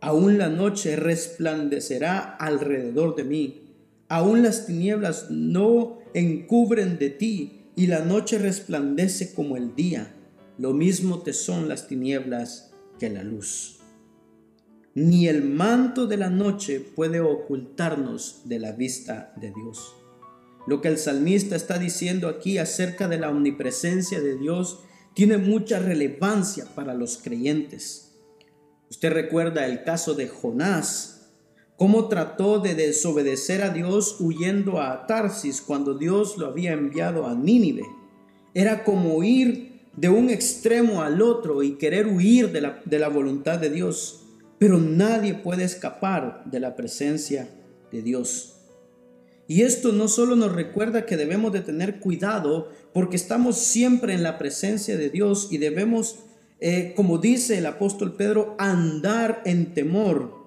aún 0.00 0.38
la 0.38 0.48
noche 0.48 0.96
resplandecerá 0.96 2.18
alrededor 2.18 3.14
de 3.14 3.22
mí, 3.22 3.60
aún 4.08 4.42
las 4.42 4.66
tinieblas 4.66 5.30
no 5.30 6.00
encubren 6.14 6.98
de 6.98 7.10
ti, 7.10 7.68
y 7.76 7.86
la 7.86 8.00
noche 8.00 8.38
resplandece 8.38 9.32
como 9.32 9.56
el 9.56 9.76
día, 9.76 10.12
lo 10.58 10.74
mismo 10.74 11.20
te 11.20 11.32
son 11.32 11.68
las 11.68 11.86
tinieblas 11.86 12.72
que 12.98 13.08
la 13.08 13.22
luz. 13.22 13.78
Ni 14.94 15.28
el 15.28 15.44
manto 15.44 16.08
de 16.08 16.16
la 16.16 16.28
noche 16.28 16.80
puede 16.80 17.20
ocultarnos 17.20 18.42
de 18.46 18.58
la 18.58 18.72
vista 18.72 19.32
de 19.40 19.52
Dios. 19.52 19.94
Lo 20.66 20.80
que 20.80 20.88
el 20.88 20.98
salmista 20.98 21.54
está 21.54 21.78
diciendo 21.78 22.26
aquí 22.26 22.58
acerca 22.58 23.06
de 23.06 23.20
la 23.20 23.30
omnipresencia 23.30 24.20
de 24.20 24.36
Dios 24.36 24.80
tiene 25.14 25.38
mucha 25.38 25.78
relevancia 25.78 26.66
para 26.74 26.94
los 26.94 27.18
creyentes. 27.18 28.18
Usted 28.90 29.12
recuerda 29.12 29.66
el 29.66 29.84
caso 29.84 30.14
de 30.14 30.28
Jonás, 30.28 31.20
cómo 31.76 32.08
trató 32.08 32.58
de 32.58 32.74
desobedecer 32.74 33.62
a 33.62 33.70
Dios 33.70 34.16
huyendo 34.20 34.82
a 34.82 35.06
Tarsis 35.06 35.62
cuando 35.62 35.94
Dios 35.94 36.36
lo 36.36 36.46
había 36.46 36.72
enviado 36.72 37.26
a 37.26 37.34
Nínive. 37.34 37.84
Era 38.52 38.84
como 38.84 39.22
ir 39.24 39.80
de 39.96 40.08
un 40.08 40.28
extremo 40.28 41.02
al 41.02 41.22
otro 41.22 41.62
y 41.62 41.78
querer 41.78 42.06
huir 42.06 42.52
de 42.52 42.60
la, 42.60 42.82
de 42.84 42.98
la 42.98 43.08
voluntad 43.08 43.58
de 43.58 43.70
Dios, 43.70 44.26
pero 44.58 44.78
nadie 44.78 45.34
puede 45.34 45.64
escapar 45.64 46.42
de 46.44 46.60
la 46.60 46.76
presencia 46.76 47.48
de 47.90 48.02
Dios. 48.02 48.59
Y 49.50 49.62
esto 49.62 49.90
no 49.90 50.06
solo 50.06 50.36
nos 50.36 50.52
recuerda 50.52 51.06
que 51.06 51.16
debemos 51.16 51.52
de 51.52 51.58
tener 51.58 51.98
cuidado 51.98 52.70
porque 52.94 53.16
estamos 53.16 53.58
siempre 53.58 54.14
en 54.14 54.22
la 54.22 54.38
presencia 54.38 54.96
de 54.96 55.10
Dios 55.10 55.48
y 55.50 55.58
debemos, 55.58 56.20
eh, 56.60 56.92
como 56.94 57.18
dice 57.18 57.58
el 57.58 57.66
apóstol 57.66 58.14
Pedro, 58.14 58.54
andar 58.60 59.42
en 59.44 59.74
temor, 59.74 60.46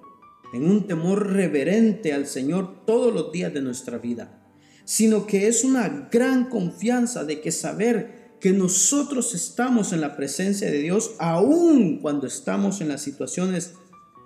en 0.54 0.72
un 0.72 0.88
temor 0.88 1.34
reverente 1.34 2.14
al 2.14 2.28
Señor 2.28 2.86
todos 2.86 3.14
los 3.14 3.34
días 3.34 3.54
de 3.54 3.62
nuestra 3.62 3.98
vida, 3.98 4.42
sino 4.86 5.28
que 5.28 5.50
es 5.50 5.66
una 5.66 6.08
gran 6.10 6.48
confianza 6.48 7.26
de 7.26 7.42
que 7.42 7.52
saber 7.52 8.38
que 8.40 8.54
nosotros 8.54 9.36
estamos 9.36 9.92
en 9.92 10.00
la 10.00 10.16
presencia 10.16 10.72
de 10.72 10.80
Dios 10.80 11.16
aun 11.20 12.00
cuando 12.00 12.26
estamos 12.26 12.80
en 12.80 12.88
las 12.88 13.02
situaciones 13.02 13.74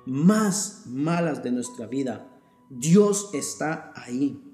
más 0.05 0.83
malas 0.85 1.41
de 1.41 1.49
nuestra 1.49 1.87
vida 1.87 2.31
Dios 2.69 3.29
está 3.33 3.93
ahí. 3.95 4.46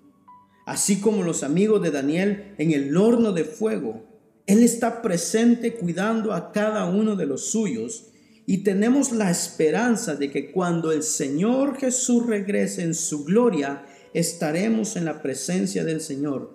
Así 0.66 1.02
como 1.02 1.24
los 1.24 1.44
amigos 1.44 1.82
de 1.82 1.92
Daniel 1.92 2.54
en 2.58 2.72
el 2.72 2.96
horno 2.96 3.34
de 3.34 3.44
fuego, 3.44 4.06
Él 4.48 4.64
está 4.64 5.02
presente 5.02 5.74
cuidando 5.74 6.34
a 6.34 6.52
cada 6.52 6.86
uno 6.86 7.16
de 7.16 7.26
los 7.26 7.52
suyos 7.52 8.08
y 8.46 8.60
tenemos 8.60 9.12
la 9.12 9.30
esperanza 9.30 10.16
de 10.16 10.32
que 10.32 10.52
cuando 10.52 10.92
el 10.92 11.04
Señor 11.04 11.78
Jesús 11.78 12.26
regrese 12.26 12.84
en 12.84 12.94
su 12.94 13.26
gloria, 13.26 13.86
estaremos 14.14 14.96
en 14.96 15.06
la 15.06 15.22
presencia 15.22 15.84
del 15.84 16.02
Señor. 16.02 16.54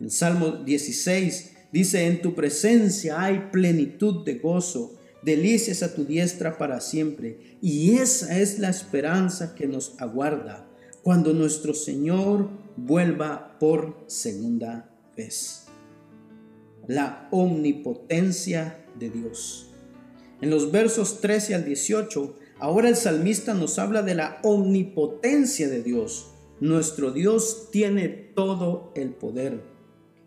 El 0.00 0.10
Salmo 0.10 0.50
16 0.64 1.52
dice, 1.72 2.06
en 2.06 2.22
tu 2.22 2.34
presencia 2.34 3.20
hay 3.22 3.50
plenitud 3.52 4.24
de 4.24 4.34
gozo, 4.34 4.98
delicias 5.22 5.82
a 5.82 5.94
tu 5.94 6.04
diestra 6.04 6.58
para 6.58 6.80
siempre. 6.80 7.56
Y 7.60 7.98
esa 7.98 8.38
es 8.38 8.58
la 8.58 8.70
esperanza 8.70 9.54
que 9.54 9.66
nos 9.68 9.94
aguarda 10.00 10.71
cuando 11.02 11.32
nuestro 11.32 11.74
Señor 11.74 12.48
vuelva 12.76 13.58
por 13.58 14.04
segunda 14.06 14.90
vez. 15.16 15.66
La 16.86 17.28
omnipotencia 17.30 18.86
de 18.98 19.10
Dios. 19.10 19.70
En 20.40 20.50
los 20.50 20.72
versos 20.72 21.20
13 21.20 21.54
al 21.54 21.64
18, 21.64 22.36
ahora 22.58 22.88
el 22.88 22.96
salmista 22.96 23.54
nos 23.54 23.78
habla 23.78 24.02
de 24.02 24.14
la 24.14 24.40
omnipotencia 24.42 25.68
de 25.68 25.82
Dios. 25.82 26.32
Nuestro 26.60 27.10
Dios 27.10 27.68
tiene 27.70 28.08
todo 28.08 28.92
el 28.94 29.10
poder 29.10 29.72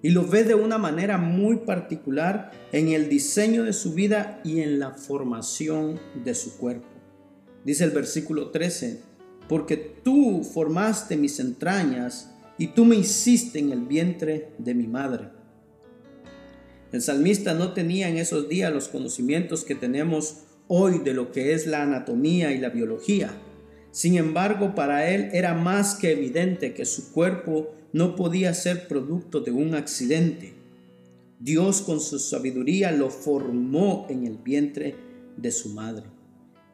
y 0.05 0.09
lo 0.09 0.27
ve 0.27 0.43
de 0.43 0.53
una 0.53 0.77
manera 0.77 1.17
muy 1.17 1.57
particular 1.57 2.51
en 2.71 2.89
el 2.89 3.09
diseño 3.09 3.63
de 3.63 3.73
su 3.73 3.93
vida 3.93 4.39
y 4.43 4.59
en 4.59 4.77
la 4.77 4.91
formación 4.91 5.99
de 6.23 6.35
su 6.35 6.57
cuerpo. 6.57 6.87
Dice 7.63 7.85
el 7.85 7.89
versículo 7.89 8.51
13, 8.51 9.01
porque 9.47 9.77
tú 9.77 10.43
formaste 10.43 11.17
mis 11.17 11.39
entrañas 11.39 12.31
y 12.57 12.67
tú 12.67 12.85
me 12.85 12.95
hiciste 12.95 13.59
en 13.59 13.71
el 13.71 13.81
vientre 13.81 14.53
de 14.57 14.73
mi 14.73 14.87
madre. 14.87 15.29
El 16.91 17.01
salmista 17.01 17.53
no 17.53 17.73
tenía 17.73 18.07
en 18.07 18.17
esos 18.17 18.47
días 18.47 18.73
los 18.73 18.87
conocimientos 18.87 19.65
que 19.65 19.75
tenemos 19.75 20.43
hoy 20.67 20.99
de 20.99 21.13
lo 21.13 21.31
que 21.31 21.53
es 21.53 21.67
la 21.67 21.83
anatomía 21.83 22.53
y 22.53 22.59
la 22.59 22.69
biología. 22.69 23.31
Sin 23.91 24.17
embargo, 24.17 24.75
para 24.75 25.09
él 25.09 25.29
era 25.33 25.53
más 25.53 25.95
que 25.95 26.11
evidente 26.11 26.73
que 26.73 26.85
su 26.85 27.11
cuerpo 27.11 27.73
no 27.93 28.15
podía 28.15 28.53
ser 28.53 28.87
producto 28.87 29.41
de 29.41 29.51
un 29.51 29.75
accidente. 29.75 30.53
Dios 31.39 31.81
con 31.81 31.99
su 31.99 32.19
sabiduría 32.19 32.91
lo 32.91 33.09
formó 33.09 34.07
en 34.09 34.25
el 34.25 34.37
vientre 34.37 34.95
de 35.37 35.51
su 35.51 35.69
madre. 35.69 36.03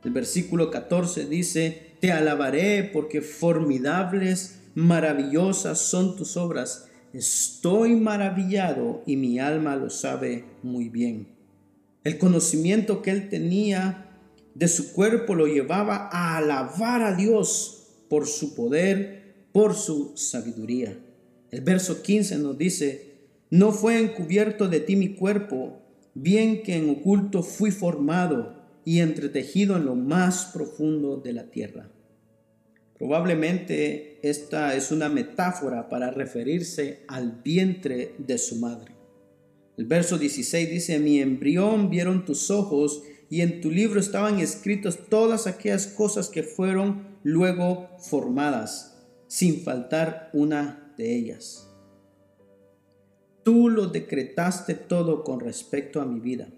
El 0.03 0.11
versículo 0.11 0.71
14 0.71 1.25
dice, 1.25 1.90
Te 2.01 2.11
alabaré 2.11 2.89
porque 2.91 3.21
formidables, 3.21 4.59
maravillosas 4.75 5.79
son 5.79 6.17
tus 6.17 6.35
obras 6.35 6.89
Estoy 7.13 7.97
maravillado 7.97 9.03
y 9.05 9.17
mi 9.17 9.37
alma 9.37 9.75
lo 9.75 9.89
sabe 9.89 10.45
muy 10.63 10.87
bien. 10.87 11.27
El 12.05 12.17
conocimiento 12.17 13.01
que 13.01 13.11
él 13.11 13.27
tenía 13.27 14.17
de 14.55 14.69
su 14.69 14.93
cuerpo 14.93 15.35
lo 15.35 15.45
llevaba 15.45 16.09
a 16.09 16.37
alabar 16.37 17.01
a 17.01 17.13
Dios 17.13 17.89
por 18.09 18.27
su 18.27 18.55
poder, 18.55 19.45
por 19.51 19.75
su 19.75 20.13
sabiduría. 20.15 20.97
El 21.51 21.61
verso 21.61 22.01
15 22.01 22.37
nos 22.37 22.57
dice, 22.57 23.17
no 23.49 23.73
fue 23.73 23.99
encubierto 23.99 24.69
de 24.69 24.79
ti 24.79 24.95
mi 24.95 25.13
cuerpo, 25.13 25.81
bien 26.13 26.63
que 26.63 26.77
en 26.77 26.89
oculto 26.91 27.43
fui 27.43 27.71
formado 27.71 28.60
y 28.85 28.99
entretejido 28.99 29.77
en 29.77 29.85
lo 29.85 29.95
más 29.95 30.45
profundo 30.53 31.17
de 31.17 31.33
la 31.33 31.51
tierra. 31.51 31.89
Probablemente 32.97 34.19
esta 34.21 34.75
es 34.75 34.91
una 34.91 35.09
metáfora 35.09 35.89
para 35.89 36.11
referirse 36.11 37.03
al 37.07 37.41
vientre 37.43 38.13
de 38.19 38.37
su 38.37 38.57
madre. 38.57 38.93
El 39.77 39.85
verso 39.85 40.17
16 40.17 40.69
dice, 40.69 40.99
mi 40.99 41.19
embrión 41.19 41.89
vieron 41.89 42.25
tus 42.25 42.51
ojos 42.51 43.01
y 43.29 43.41
en 43.41 43.61
tu 43.61 43.71
libro 43.71 43.99
estaban 43.99 44.39
escritas 44.39 44.99
todas 45.09 45.47
aquellas 45.47 45.87
cosas 45.87 46.29
que 46.29 46.43
fueron 46.43 47.17
luego 47.23 47.89
formadas, 47.97 49.01
sin 49.27 49.61
faltar 49.61 50.29
una 50.33 50.93
de 50.97 51.15
ellas. 51.15 51.67
Tú 53.43 53.69
lo 53.69 53.87
decretaste 53.87 54.75
todo 54.75 55.23
con 55.23 55.39
respecto 55.39 56.01
a 56.01 56.05
mi 56.05 56.19
vida. 56.19 56.49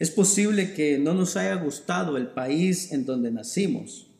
Es 0.00 0.10
posible 0.10 0.74
que 0.74 0.98
no 0.98 1.14
nos 1.14 1.36
haya 1.36 1.54
gustado 1.54 2.16
el 2.16 2.28
país 2.28 2.90
en 2.90 3.06
donde 3.06 3.30
nacimos 3.30 4.10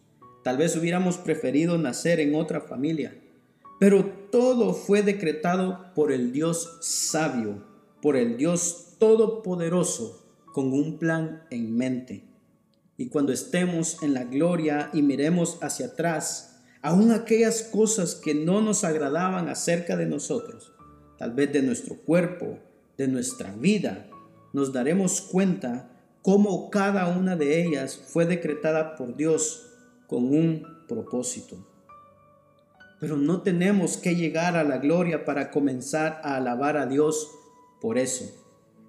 Tal 0.42 0.56
vez 0.56 0.74
hubiéramos 0.76 1.18
preferido 1.18 1.76
nacer 1.76 2.18
en 2.18 2.34
otra 2.34 2.62
familia, 2.62 3.14
pero 3.78 4.06
todo 4.30 4.72
fue 4.72 5.02
decretado 5.02 5.92
por 5.94 6.12
el 6.12 6.32
Dios 6.32 6.78
sabio, 6.80 7.62
por 8.00 8.16
el 8.16 8.38
Dios 8.38 8.96
todopoderoso, 8.98 10.26
con 10.54 10.72
un 10.72 10.98
plan 10.98 11.42
en 11.50 11.76
mente. 11.76 12.24
Y 12.96 13.08
cuando 13.08 13.32
estemos 13.32 14.02
en 14.02 14.14
la 14.14 14.24
gloria 14.24 14.90
y 14.94 15.02
miremos 15.02 15.58
hacia 15.60 15.86
atrás, 15.86 16.62
aún 16.80 17.12
aquellas 17.12 17.62
cosas 17.62 18.14
que 18.14 18.34
no 18.34 18.62
nos 18.62 18.84
agradaban 18.84 19.48
acerca 19.48 19.96
de 19.96 20.06
nosotros, 20.06 20.72
tal 21.18 21.32
vez 21.32 21.52
de 21.52 21.62
nuestro 21.62 21.96
cuerpo, 21.96 22.58
de 22.96 23.08
nuestra 23.08 23.52
vida, 23.52 24.06
nos 24.52 24.72
daremos 24.72 25.20
cuenta 25.20 25.90
cómo 26.22 26.70
cada 26.70 27.08
una 27.08 27.36
de 27.36 27.62
ellas 27.62 27.96
fue 28.08 28.26
decretada 28.26 28.96
por 28.96 29.16
Dios 29.16 29.66
con 30.06 30.24
un 30.24 30.66
propósito. 30.88 31.66
Pero 32.98 33.16
no 33.16 33.42
tenemos 33.42 33.96
que 33.96 34.14
llegar 34.14 34.56
a 34.56 34.64
la 34.64 34.78
gloria 34.78 35.24
para 35.24 35.50
comenzar 35.50 36.20
a 36.22 36.36
alabar 36.36 36.76
a 36.76 36.86
Dios 36.86 37.30
por 37.80 37.96
eso. 37.96 38.24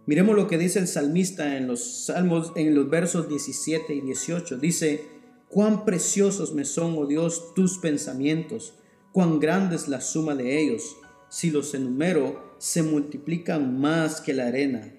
Miremos 0.05 0.35
lo 0.35 0.47
que 0.47 0.57
dice 0.57 0.79
el 0.79 0.87
salmista 0.87 1.55
en 1.55 1.67
los 1.67 2.05
salmos 2.05 2.51
en 2.55 2.75
los 2.75 2.89
versos 2.89 3.29
17 3.29 3.93
y 3.93 4.01
18. 4.01 4.57
Dice, 4.57 5.05
"Cuán 5.47 5.85
preciosos 5.85 6.53
me 6.53 6.65
son, 6.65 6.97
oh 6.97 7.05
Dios, 7.05 7.53
tus 7.53 7.77
pensamientos, 7.77 8.73
cuán 9.11 9.39
grande 9.39 9.75
es 9.75 9.87
la 9.87 10.01
suma 10.01 10.35
de 10.35 10.59
ellos. 10.59 10.97
Si 11.29 11.49
los 11.51 11.73
enumero, 11.73 12.55
se 12.57 12.83
multiplican 12.83 13.79
más 13.79 14.19
que 14.21 14.33
la 14.33 14.47
arena. 14.47 14.91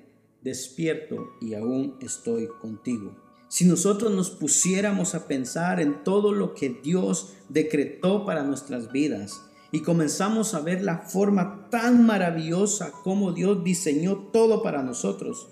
Despierto 0.42 1.34
y 1.40 1.54
aún 1.54 1.96
estoy 2.00 2.48
contigo." 2.60 3.16
Si 3.52 3.66
nosotros 3.66 4.10
nos 4.12 4.30
pusiéramos 4.30 5.14
a 5.14 5.28
pensar 5.28 5.78
en 5.78 6.04
todo 6.04 6.32
lo 6.32 6.54
que 6.54 6.70
Dios 6.82 7.34
decretó 7.50 8.24
para 8.24 8.44
nuestras 8.44 8.90
vidas 8.90 9.42
y 9.70 9.80
comenzamos 9.80 10.54
a 10.54 10.60
ver 10.60 10.82
la 10.82 11.00
forma 11.00 11.68
tan 11.68 12.06
maravillosa 12.06 12.92
como 13.04 13.32
Dios 13.32 13.62
diseñó 13.62 14.30
todo 14.32 14.62
para 14.62 14.82
nosotros, 14.82 15.48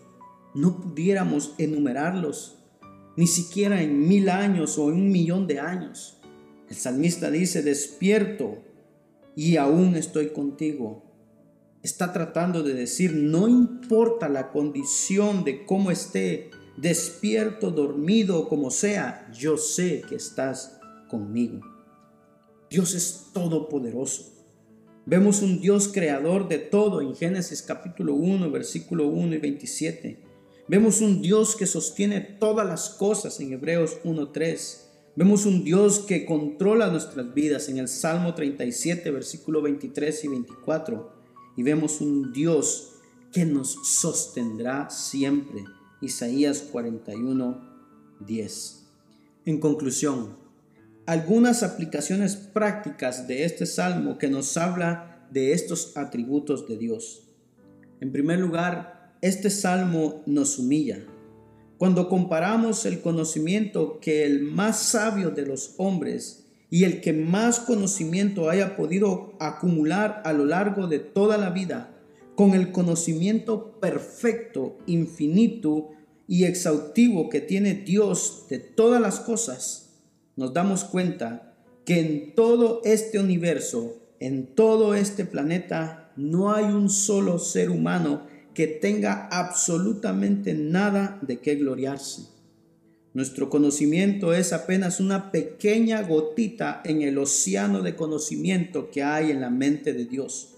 no 0.55 0.81
pudiéramos 0.81 1.55
enumerarlos, 1.59 2.57
ni 3.17 3.27
siquiera 3.27 3.83
en 3.83 4.09
mil 4.09 4.31
años 4.31 4.79
o 4.79 4.89
en 4.89 4.95
un 4.95 5.13
millón 5.13 5.47
de 5.47 5.61
años. 5.61 6.17
El 6.71 6.77
salmista 6.77 7.31
dice, 7.31 7.63
despierto 7.63 8.63
y 9.37 9.59
aún 9.59 9.95
estoy 9.95 10.31
contigo. 10.31 11.10
Está 11.83 12.13
tratando 12.13 12.63
de 12.63 12.75
decir, 12.75 13.15
no 13.15 13.49
importa 13.49 14.29
la 14.29 14.51
condición 14.51 15.45
de 15.45 15.65
cómo 15.65 15.91
esté 15.91 16.51
despierto, 16.77 17.71
dormido, 17.71 18.49
como 18.49 18.71
sea, 18.71 19.31
yo 19.33 19.57
sé 19.57 20.03
que 20.07 20.17
estás 20.17 20.79
conmigo. 21.09 21.61
Dios 22.69 22.95
es 22.95 23.29
todopoderoso. 23.33 24.31
Vemos 25.07 25.41
un 25.41 25.61
Dios 25.61 25.89
creador 25.89 26.49
de 26.49 26.59
todo 26.59 27.01
en 27.01 27.17
Génesis 27.17 27.63
capítulo 27.63 28.15
1, 28.15 28.51
versículo 28.51 29.09
1 29.09 29.37
y 29.37 29.39
27. 29.39 30.23
Vemos 30.69 31.01
un 31.01 31.23
Dios 31.23 31.57
que 31.57 31.67
sostiene 31.67 32.21
todas 32.21 32.67
las 32.67 32.91
cosas 32.91 33.41
en 33.41 33.55
Hebreos 33.55 33.99
1.3. 34.05 34.83
Vemos 35.17 35.47
un 35.47 35.65
Dios 35.65 36.01
que 36.01 36.27
controla 36.27 36.91
nuestras 36.91 37.33
vidas 37.33 37.71
en 37.71 37.79
el 37.79 37.89
Salmo 37.89 38.35
37, 38.35 39.11
versículo 39.11 39.63
23 39.63 40.25
y 40.25 40.29
24. 40.29 41.20
Y 41.57 41.63
vemos 41.63 42.01
un 42.01 42.33
Dios 42.33 42.93
que 43.33 43.45
nos 43.45 43.79
sostendrá 43.85 44.91
siempre 44.91 45.65
Isaías 46.01 46.63
41, 46.63 47.61
10. 48.27 48.87
En 49.47 49.61
conclusión, 49.61 50.37
algunas 51.07 51.63
aplicaciones 51.63 52.37
prácticas 52.37 53.27
de 53.27 53.45
este 53.45 53.67
salmo 53.67 54.19
que 54.19 54.29
nos 54.29 54.57
habla 54.57 55.27
de 55.31 55.53
estos 55.53 55.97
atributos 55.97 56.67
de 56.69 56.77
Dios. 56.77 57.23
En 58.01 58.13
primer 58.13 58.39
lugar, 58.39 59.17
este 59.21 59.51
salmo 59.51 60.23
nos 60.27 60.59
humilla. 60.59 61.05
Cuando 61.79 62.09
comparamos 62.09 62.85
el 62.87 63.01
conocimiento 63.01 64.01
que 64.01 64.25
el 64.25 64.43
más 64.43 64.83
sabio 64.83 65.31
de 65.31 65.47
los 65.47 65.75
hombres 65.79 66.50
y 66.71 66.85
el 66.85 67.01
que 67.01 67.13
más 67.13 67.59
conocimiento 67.61 68.49
haya 68.49 68.77
podido 68.77 69.35
acumular 69.41 70.23
a 70.25 70.33
lo 70.33 70.47
largo 70.47 70.87
de 70.87 71.01
toda 71.01 71.37
la 71.37 71.51
vida 71.51 71.97
con 72.37 72.55
el 72.55 72.73
conocimiento 72.73 73.79
perfecto, 73.81 74.79
infinito 74.87 75.91
y 76.27 76.45
exhaustivo 76.45 77.29
que 77.29 77.41
tiene 77.41 77.75
Dios 77.75 78.47
de 78.49 78.61
todas 78.61 79.01
las 79.01 79.19
cosas, 79.19 79.91
nos 80.37 80.55
damos 80.55 80.85
cuenta 80.85 81.55
que 81.85 82.01
en 82.01 82.35
todo 82.35 82.83
este 82.85 83.19
universo, 83.19 83.97
en 84.21 84.47
todo 84.55 84.95
este 84.95 85.25
planeta, 85.25 86.13
no 86.17 86.53
hay 86.55 86.67
un 86.67 86.89
solo 86.89 87.39
ser 87.39 87.69
humano 87.71 88.23
que 88.55 88.67
tenga 88.67 89.29
absolutamente 89.29 90.55
nada 90.55 91.19
de 91.23 91.41
qué 91.41 91.57
gloriarse. 91.57 92.40
Nuestro 93.13 93.51
conocimiento 93.51 94.33
es 94.35 94.53
apenas 94.53 95.01
una 95.01 95.33
pequeña 95.33 96.03
gotita 96.03 96.81
en 96.85 97.03
el 97.03 97.19
océano 97.19 97.83
de 97.83 97.97
conocimiento 97.97 98.89
que 98.91 99.03
hay 99.03 99.33
en 99.33 99.41
la 99.41 99.51
mente 99.51 99.93
de 99.93 100.05
Dios. 100.05 100.55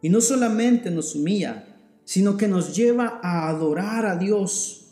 Y 0.00 0.08
no 0.08 0.22
solamente 0.22 0.90
nos 0.90 1.14
humilla, 1.14 1.76
sino 2.04 2.38
que 2.38 2.48
nos 2.48 2.74
lleva 2.74 3.20
a 3.22 3.50
adorar 3.50 4.06
a 4.06 4.16
Dios. 4.16 4.86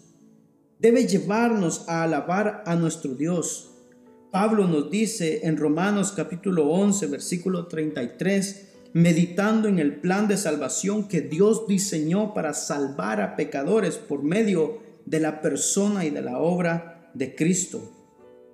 Debe 0.79 1.07
llevarnos 1.07 1.89
a 1.89 2.03
alabar 2.03 2.63
a 2.67 2.77
nuestro 2.77 3.15
Dios. 3.15 3.71
Pablo 4.31 4.69
nos 4.69 4.91
dice 4.91 5.47
en 5.47 5.57
Romanos 5.57 6.13
capítulo 6.15 6.69
11, 6.69 7.07
versículo 7.07 7.69
33, 7.69 8.69
meditando 8.93 9.67
en 9.69 9.79
el 9.79 9.97
plan 9.97 10.29
de 10.29 10.37
salvación 10.37 11.09
que 11.09 11.23
Dios 11.23 11.67
diseñó 11.67 12.35
para 12.35 12.53
salvar 12.53 13.23
a 13.23 13.35
pecadores 13.35 13.97
por 13.97 14.23
medio 14.23 14.85
de 15.07 15.21
la 15.21 15.41
persona 15.41 16.05
y 16.05 16.11
de 16.11 16.21
la 16.21 16.39
obra 16.39 17.11
de 17.15 17.35
Cristo. 17.35 17.81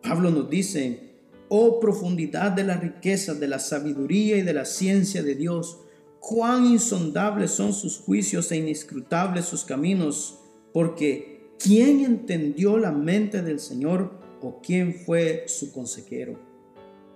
Pablo 0.02 0.30
nos 0.30 0.48
dice, 0.48 1.12
oh 1.48 1.80
profundidad 1.80 2.52
de 2.52 2.64
la 2.64 2.76
riqueza, 2.76 3.34
de 3.34 3.48
la 3.48 3.58
sabiduría 3.58 4.36
y 4.36 4.42
de 4.42 4.52
la 4.52 4.64
ciencia 4.64 5.22
de 5.22 5.34
Dios, 5.34 5.78
cuán 6.20 6.66
insondables 6.66 7.50
son 7.50 7.72
sus 7.72 7.98
juicios 7.98 8.52
e 8.52 8.56
inescrutables 8.56 9.46
sus 9.46 9.64
caminos, 9.64 10.38
porque 10.72 11.50
¿quién 11.58 12.04
entendió 12.04 12.78
la 12.78 12.92
mente 12.92 13.42
del 13.42 13.58
Señor 13.58 14.12
o 14.40 14.60
quién 14.62 14.94
fue 14.94 15.44
su 15.46 15.72
consejero? 15.72 16.38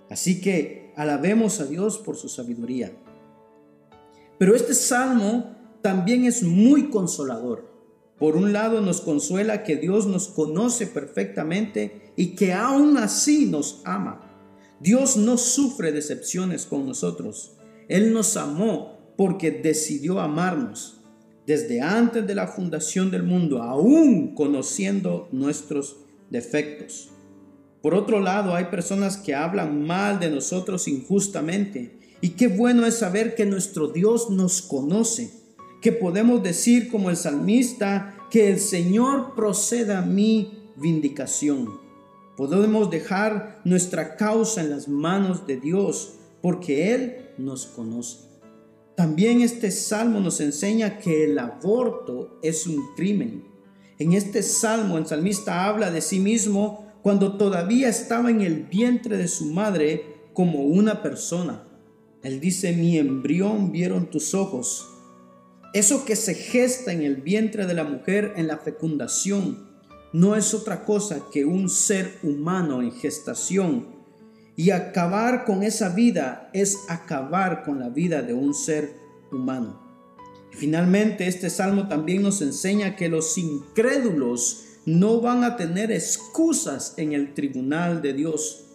Así 0.09 0.41
que 0.41 0.93
alabemos 0.95 1.59
a 1.59 1.65
Dios 1.65 1.97
por 1.97 2.15
su 2.15 2.29
sabiduría. 2.29 2.91
Pero 4.37 4.55
este 4.55 4.73
salmo 4.73 5.55
también 5.81 6.25
es 6.25 6.43
muy 6.43 6.89
consolador. 6.89 7.76
Por 8.19 8.35
un 8.35 8.51
lado 8.53 8.81
nos 8.81 9.01
consuela 9.01 9.63
que 9.63 9.75
Dios 9.75 10.07
nos 10.07 10.27
conoce 10.27 10.87
perfectamente 10.87 12.11
y 12.15 12.35
que 12.35 12.53
aún 12.53 12.97
así 12.97 13.45
nos 13.45 13.81
ama. 13.85 14.23
Dios 14.79 15.17
no 15.17 15.37
sufre 15.37 15.91
decepciones 15.91 16.65
con 16.65 16.85
nosotros. 16.85 17.53
Él 17.87 18.13
nos 18.13 18.37
amó 18.37 19.13
porque 19.17 19.51
decidió 19.51 20.19
amarnos 20.19 20.97
desde 21.47 21.79
antes 21.79 22.27
de 22.27 22.35
la 22.35 22.47
fundación 22.47 23.09
del 23.09 23.23
mundo, 23.23 23.63
aún 23.63 24.35
conociendo 24.35 25.29
nuestros 25.31 25.95
defectos. 26.29 27.09
Por 27.81 27.95
otro 27.95 28.19
lado, 28.19 28.53
hay 28.53 28.65
personas 28.65 29.15
que 29.15 29.33
hablan 29.33 29.85
mal 29.87 30.19
de 30.19 30.29
nosotros 30.29 30.89
injustamente. 30.89 31.99
Y 32.19 32.31
qué 32.31 32.47
bueno 32.49 32.85
es 32.85 32.95
saber 32.95 33.33
que 33.33 33.45
nuestro 33.45 33.87
Dios 33.87 34.29
nos 34.29 34.61
conoce, 34.61 35.31
que 35.81 35.91
podemos 35.91 36.43
decir 36.43 36.89
como 36.89 37.09
el 37.09 37.17
salmista, 37.17 38.17
que 38.29 38.49
el 38.49 38.59
Señor 38.59 39.35
proceda 39.35 39.99
a 39.99 40.05
mi 40.05 40.71
vindicación. 40.75 41.79
Podemos 42.35 42.89
dejar 42.91 43.61
nuestra 43.63 44.15
causa 44.15 44.61
en 44.61 44.69
las 44.69 44.87
manos 44.87 45.47
de 45.47 45.57
Dios, 45.57 46.15
porque 46.41 46.93
Él 46.93 47.31
nos 47.37 47.65
conoce. 47.65 48.27
También 48.95 49.41
este 49.41 49.69
salmo 49.71 50.19
nos 50.19 50.41
enseña 50.41 50.97
que 50.97 51.25
el 51.25 51.37
aborto 51.37 52.39
es 52.41 52.65
un 52.65 52.95
crimen. 52.95 53.43
En 53.99 54.13
este 54.13 54.41
salmo 54.43 54.97
el 54.97 55.05
salmista 55.05 55.65
habla 55.65 55.91
de 55.91 56.01
sí 56.01 56.19
mismo 56.19 56.87
cuando 57.01 57.37
todavía 57.37 57.89
estaba 57.89 58.29
en 58.29 58.41
el 58.41 58.63
vientre 58.63 59.17
de 59.17 59.27
su 59.27 59.45
madre 59.45 60.29
como 60.33 60.63
una 60.63 61.01
persona. 61.01 61.67
Él 62.23 62.39
dice, 62.39 62.73
mi 62.73 62.97
embrión 62.97 63.71
vieron 63.71 64.09
tus 64.09 64.33
ojos. 64.33 64.96
Eso 65.77 66.05
que 66.05 66.15
se 66.15 66.33
gesta 66.33 66.91
en 66.91 67.03
el 67.03 67.17
vientre 67.17 67.67
de 67.67 67.75
la 67.75 67.83
mujer 67.83 68.33
en 68.35 68.47
la 68.47 68.57
fecundación 68.57 69.69
no 70.11 70.35
es 70.35 70.55
otra 70.55 70.83
cosa 70.83 71.25
que 71.31 71.45
un 71.45 71.69
ser 71.69 72.17
humano 72.23 72.81
en 72.81 72.91
gestación 72.91 73.85
y 74.55 74.71
acabar 74.71 75.45
con 75.45 75.61
esa 75.61 75.89
vida 75.89 76.49
es 76.51 76.79
acabar 76.89 77.63
con 77.63 77.77
la 77.77 77.89
vida 77.89 78.23
de 78.23 78.33
un 78.33 78.55
ser 78.55 78.95
humano. 79.31 79.79
Finalmente, 80.49 81.27
este 81.27 81.51
salmo 81.51 81.87
también 81.87 82.23
nos 82.23 82.41
enseña 82.41 82.95
que 82.95 83.07
los 83.07 83.37
incrédulos 83.37 84.79
no 84.87 85.21
van 85.21 85.43
a 85.43 85.57
tener 85.57 85.91
excusas 85.91 86.95
en 86.97 87.13
el 87.13 87.35
tribunal 87.35 88.01
de 88.01 88.13
Dios, 88.13 88.65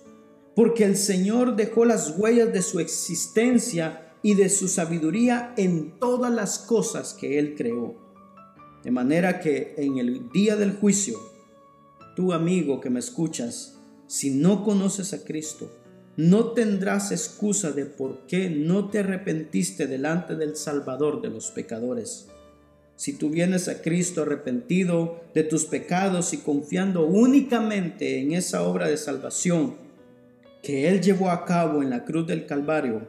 porque 0.55 0.85
el 0.85 0.97
Señor 0.97 1.57
dejó 1.57 1.85
las 1.85 2.17
huellas 2.17 2.53
de 2.53 2.63
su 2.63 2.79
existencia 2.79 4.12
y 4.23 4.35
de 4.35 4.49
su 4.49 4.69
sabiduría 4.69 5.53
en 5.57 5.99
todas 5.99 6.33
las 6.33 6.59
cosas 6.59 7.15
que 7.15 7.39
Él 7.39 7.55
creó. 7.57 7.97
De 8.85 8.91
manera 8.91 9.41
que 9.41 9.75
en 9.77 9.99
el 9.99 10.31
día 10.31 10.57
del 10.57 10.73
juicio, 10.73 11.19
tú 12.17 12.33
amigo 12.33 12.81
que 12.81 12.91
me 12.91 13.01
escuchas, 13.01 13.79
si 14.07 14.31
no 14.31 14.65
conoces 14.65 15.13
a 15.13 15.25
Cristo, 15.25 15.71
no 16.17 16.53
tendrás 16.53 17.11
excusa 17.11 17.73
de 17.73 17.87
por 17.87 18.27
qué 18.27 18.51
no 18.51 18.91
te 18.91 18.99
arrepentiste 18.99 19.87
delante 19.87 20.37
del 20.37 20.57
Salvador 20.57 21.23
de 21.23 21.31
los 21.31 21.51
pecadores. 21.51 22.29
Si 22.97 23.15
tú 23.15 23.31
vienes 23.31 23.69
a 23.69 23.81
Cristo 23.81 24.23
arrepentido 24.23 25.23
de 25.35 25.43
tus 25.43 25.65
pecados 25.65 26.35
y 26.35 26.39
confiando 26.39 27.07
únicamente 27.07 28.21
en 28.21 28.33
esa 28.33 28.63
obra 28.63 28.89
de 28.89 28.99
salvación 28.99 29.77
que 30.63 30.89
Él 30.89 31.01
llevó 31.01 31.31
a 31.31 31.45
cabo 31.45 31.83
en 31.83 31.91
la 31.91 32.05
cruz 32.05 32.27
del 32.27 32.47
Calvario, 32.47 33.09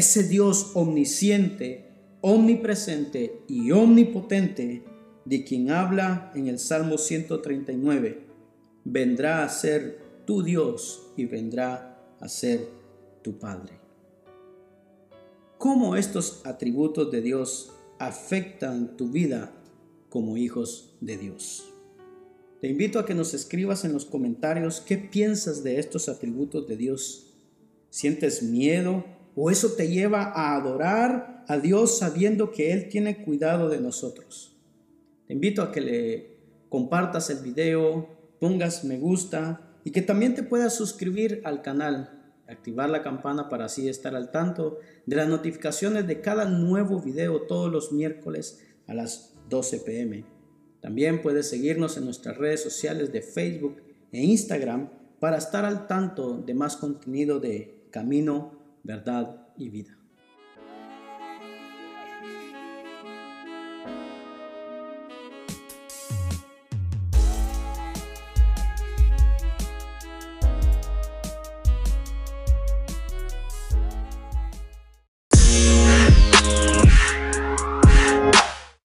ese 0.00 0.26
Dios 0.26 0.70
omnisciente, 0.72 1.84
omnipresente 2.22 3.42
y 3.46 3.70
omnipotente 3.70 4.82
de 5.26 5.44
quien 5.44 5.70
habla 5.70 6.32
en 6.34 6.48
el 6.48 6.58
Salmo 6.58 6.96
139, 6.96 8.26
vendrá 8.84 9.44
a 9.44 9.48
ser 9.50 10.00
tu 10.24 10.42
Dios 10.42 11.12
y 11.18 11.26
vendrá 11.26 12.02
a 12.18 12.28
ser 12.28 12.66
tu 13.20 13.38
Padre. 13.38 13.78
¿Cómo 15.58 15.96
estos 15.96 16.40
atributos 16.46 17.10
de 17.10 17.20
Dios 17.20 17.70
afectan 17.98 18.96
tu 18.96 19.10
vida 19.10 19.52
como 20.08 20.38
hijos 20.38 20.96
de 21.02 21.18
Dios? 21.18 21.74
Te 22.62 22.68
invito 22.68 22.98
a 22.98 23.04
que 23.04 23.14
nos 23.14 23.34
escribas 23.34 23.84
en 23.84 23.92
los 23.92 24.06
comentarios 24.06 24.80
qué 24.80 24.96
piensas 24.96 25.62
de 25.62 25.78
estos 25.78 26.08
atributos 26.08 26.66
de 26.66 26.78
Dios. 26.78 27.34
¿Sientes 27.90 28.42
miedo 28.42 29.19
o 29.36 29.50
eso 29.50 29.72
te 29.72 29.88
lleva 29.88 30.24
a 30.24 30.56
adorar 30.56 31.44
a 31.48 31.58
Dios 31.58 31.98
sabiendo 31.98 32.50
que 32.50 32.72
Él 32.72 32.88
tiene 32.88 33.24
cuidado 33.24 33.68
de 33.68 33.80
nosotros? 33.80 34.56
Te 35.26 35.34
invito 35.34 35.62
a 35.62 35.72
que 35.72 35.80
le 35.80 36.36
compartas 36.68 37.30
el 37.30 37.38
video, 37.38 38.08
pongas 38.40 38.84
me 38.84 38.98
gusta 38.98 39.70
y 39.84 39.90
que 39.90 40.02
también 40.02 40.34
te 40.34 40.42
puedas 40.42 40.74
suscribir 40.74 41.40
al 41.44 41.62
canal, 41.62 42.32
activar 42.48 42.90
la 42.90 43.02
campana 43.02 43.48
para 43.48 43.66
así 43.66 43.88
estar 43.88 44.14
al 44.14 44.30
tanto 44.30 44.78
de 45.06 45.16
las 45.16 45.28
notificaciones 45.28 46.06
de 46.06 46.20
cada 46.20 46.46
nuevo 46.46 47.00
video 47.00 47.42
todos 47.42 47.70
los 47.70 47.92
miércoles 47.92 48.64
a 48.86 48.94
las 48.94 49.34
12 49.48 49.80
pm. 49.80 50.24
También 50.80 51.22
puedes 51.22 51.48
seguirnos 51.48 51.96
en 51.96 52.04
nuestras 52.04 52.36
redes 52.38 52.62
sociales 52.62 53.12
de 53.12 53.22
Facebook 53.22 53.82
e 54.12 54.22
Instagram 54.22 54.88
para 55.20 55.36
estar 55.36 55.64
al 55.64 55.86
tanto 55.86 56.38
de 56.38 56.54
más 56.54 56.76
contenido 56.76 57.38
de 57.38 57.86
Camino, 57.90 58.59
Verdad 58.82 59.46
y 59.56 59.68
Vida. 59.68 59.99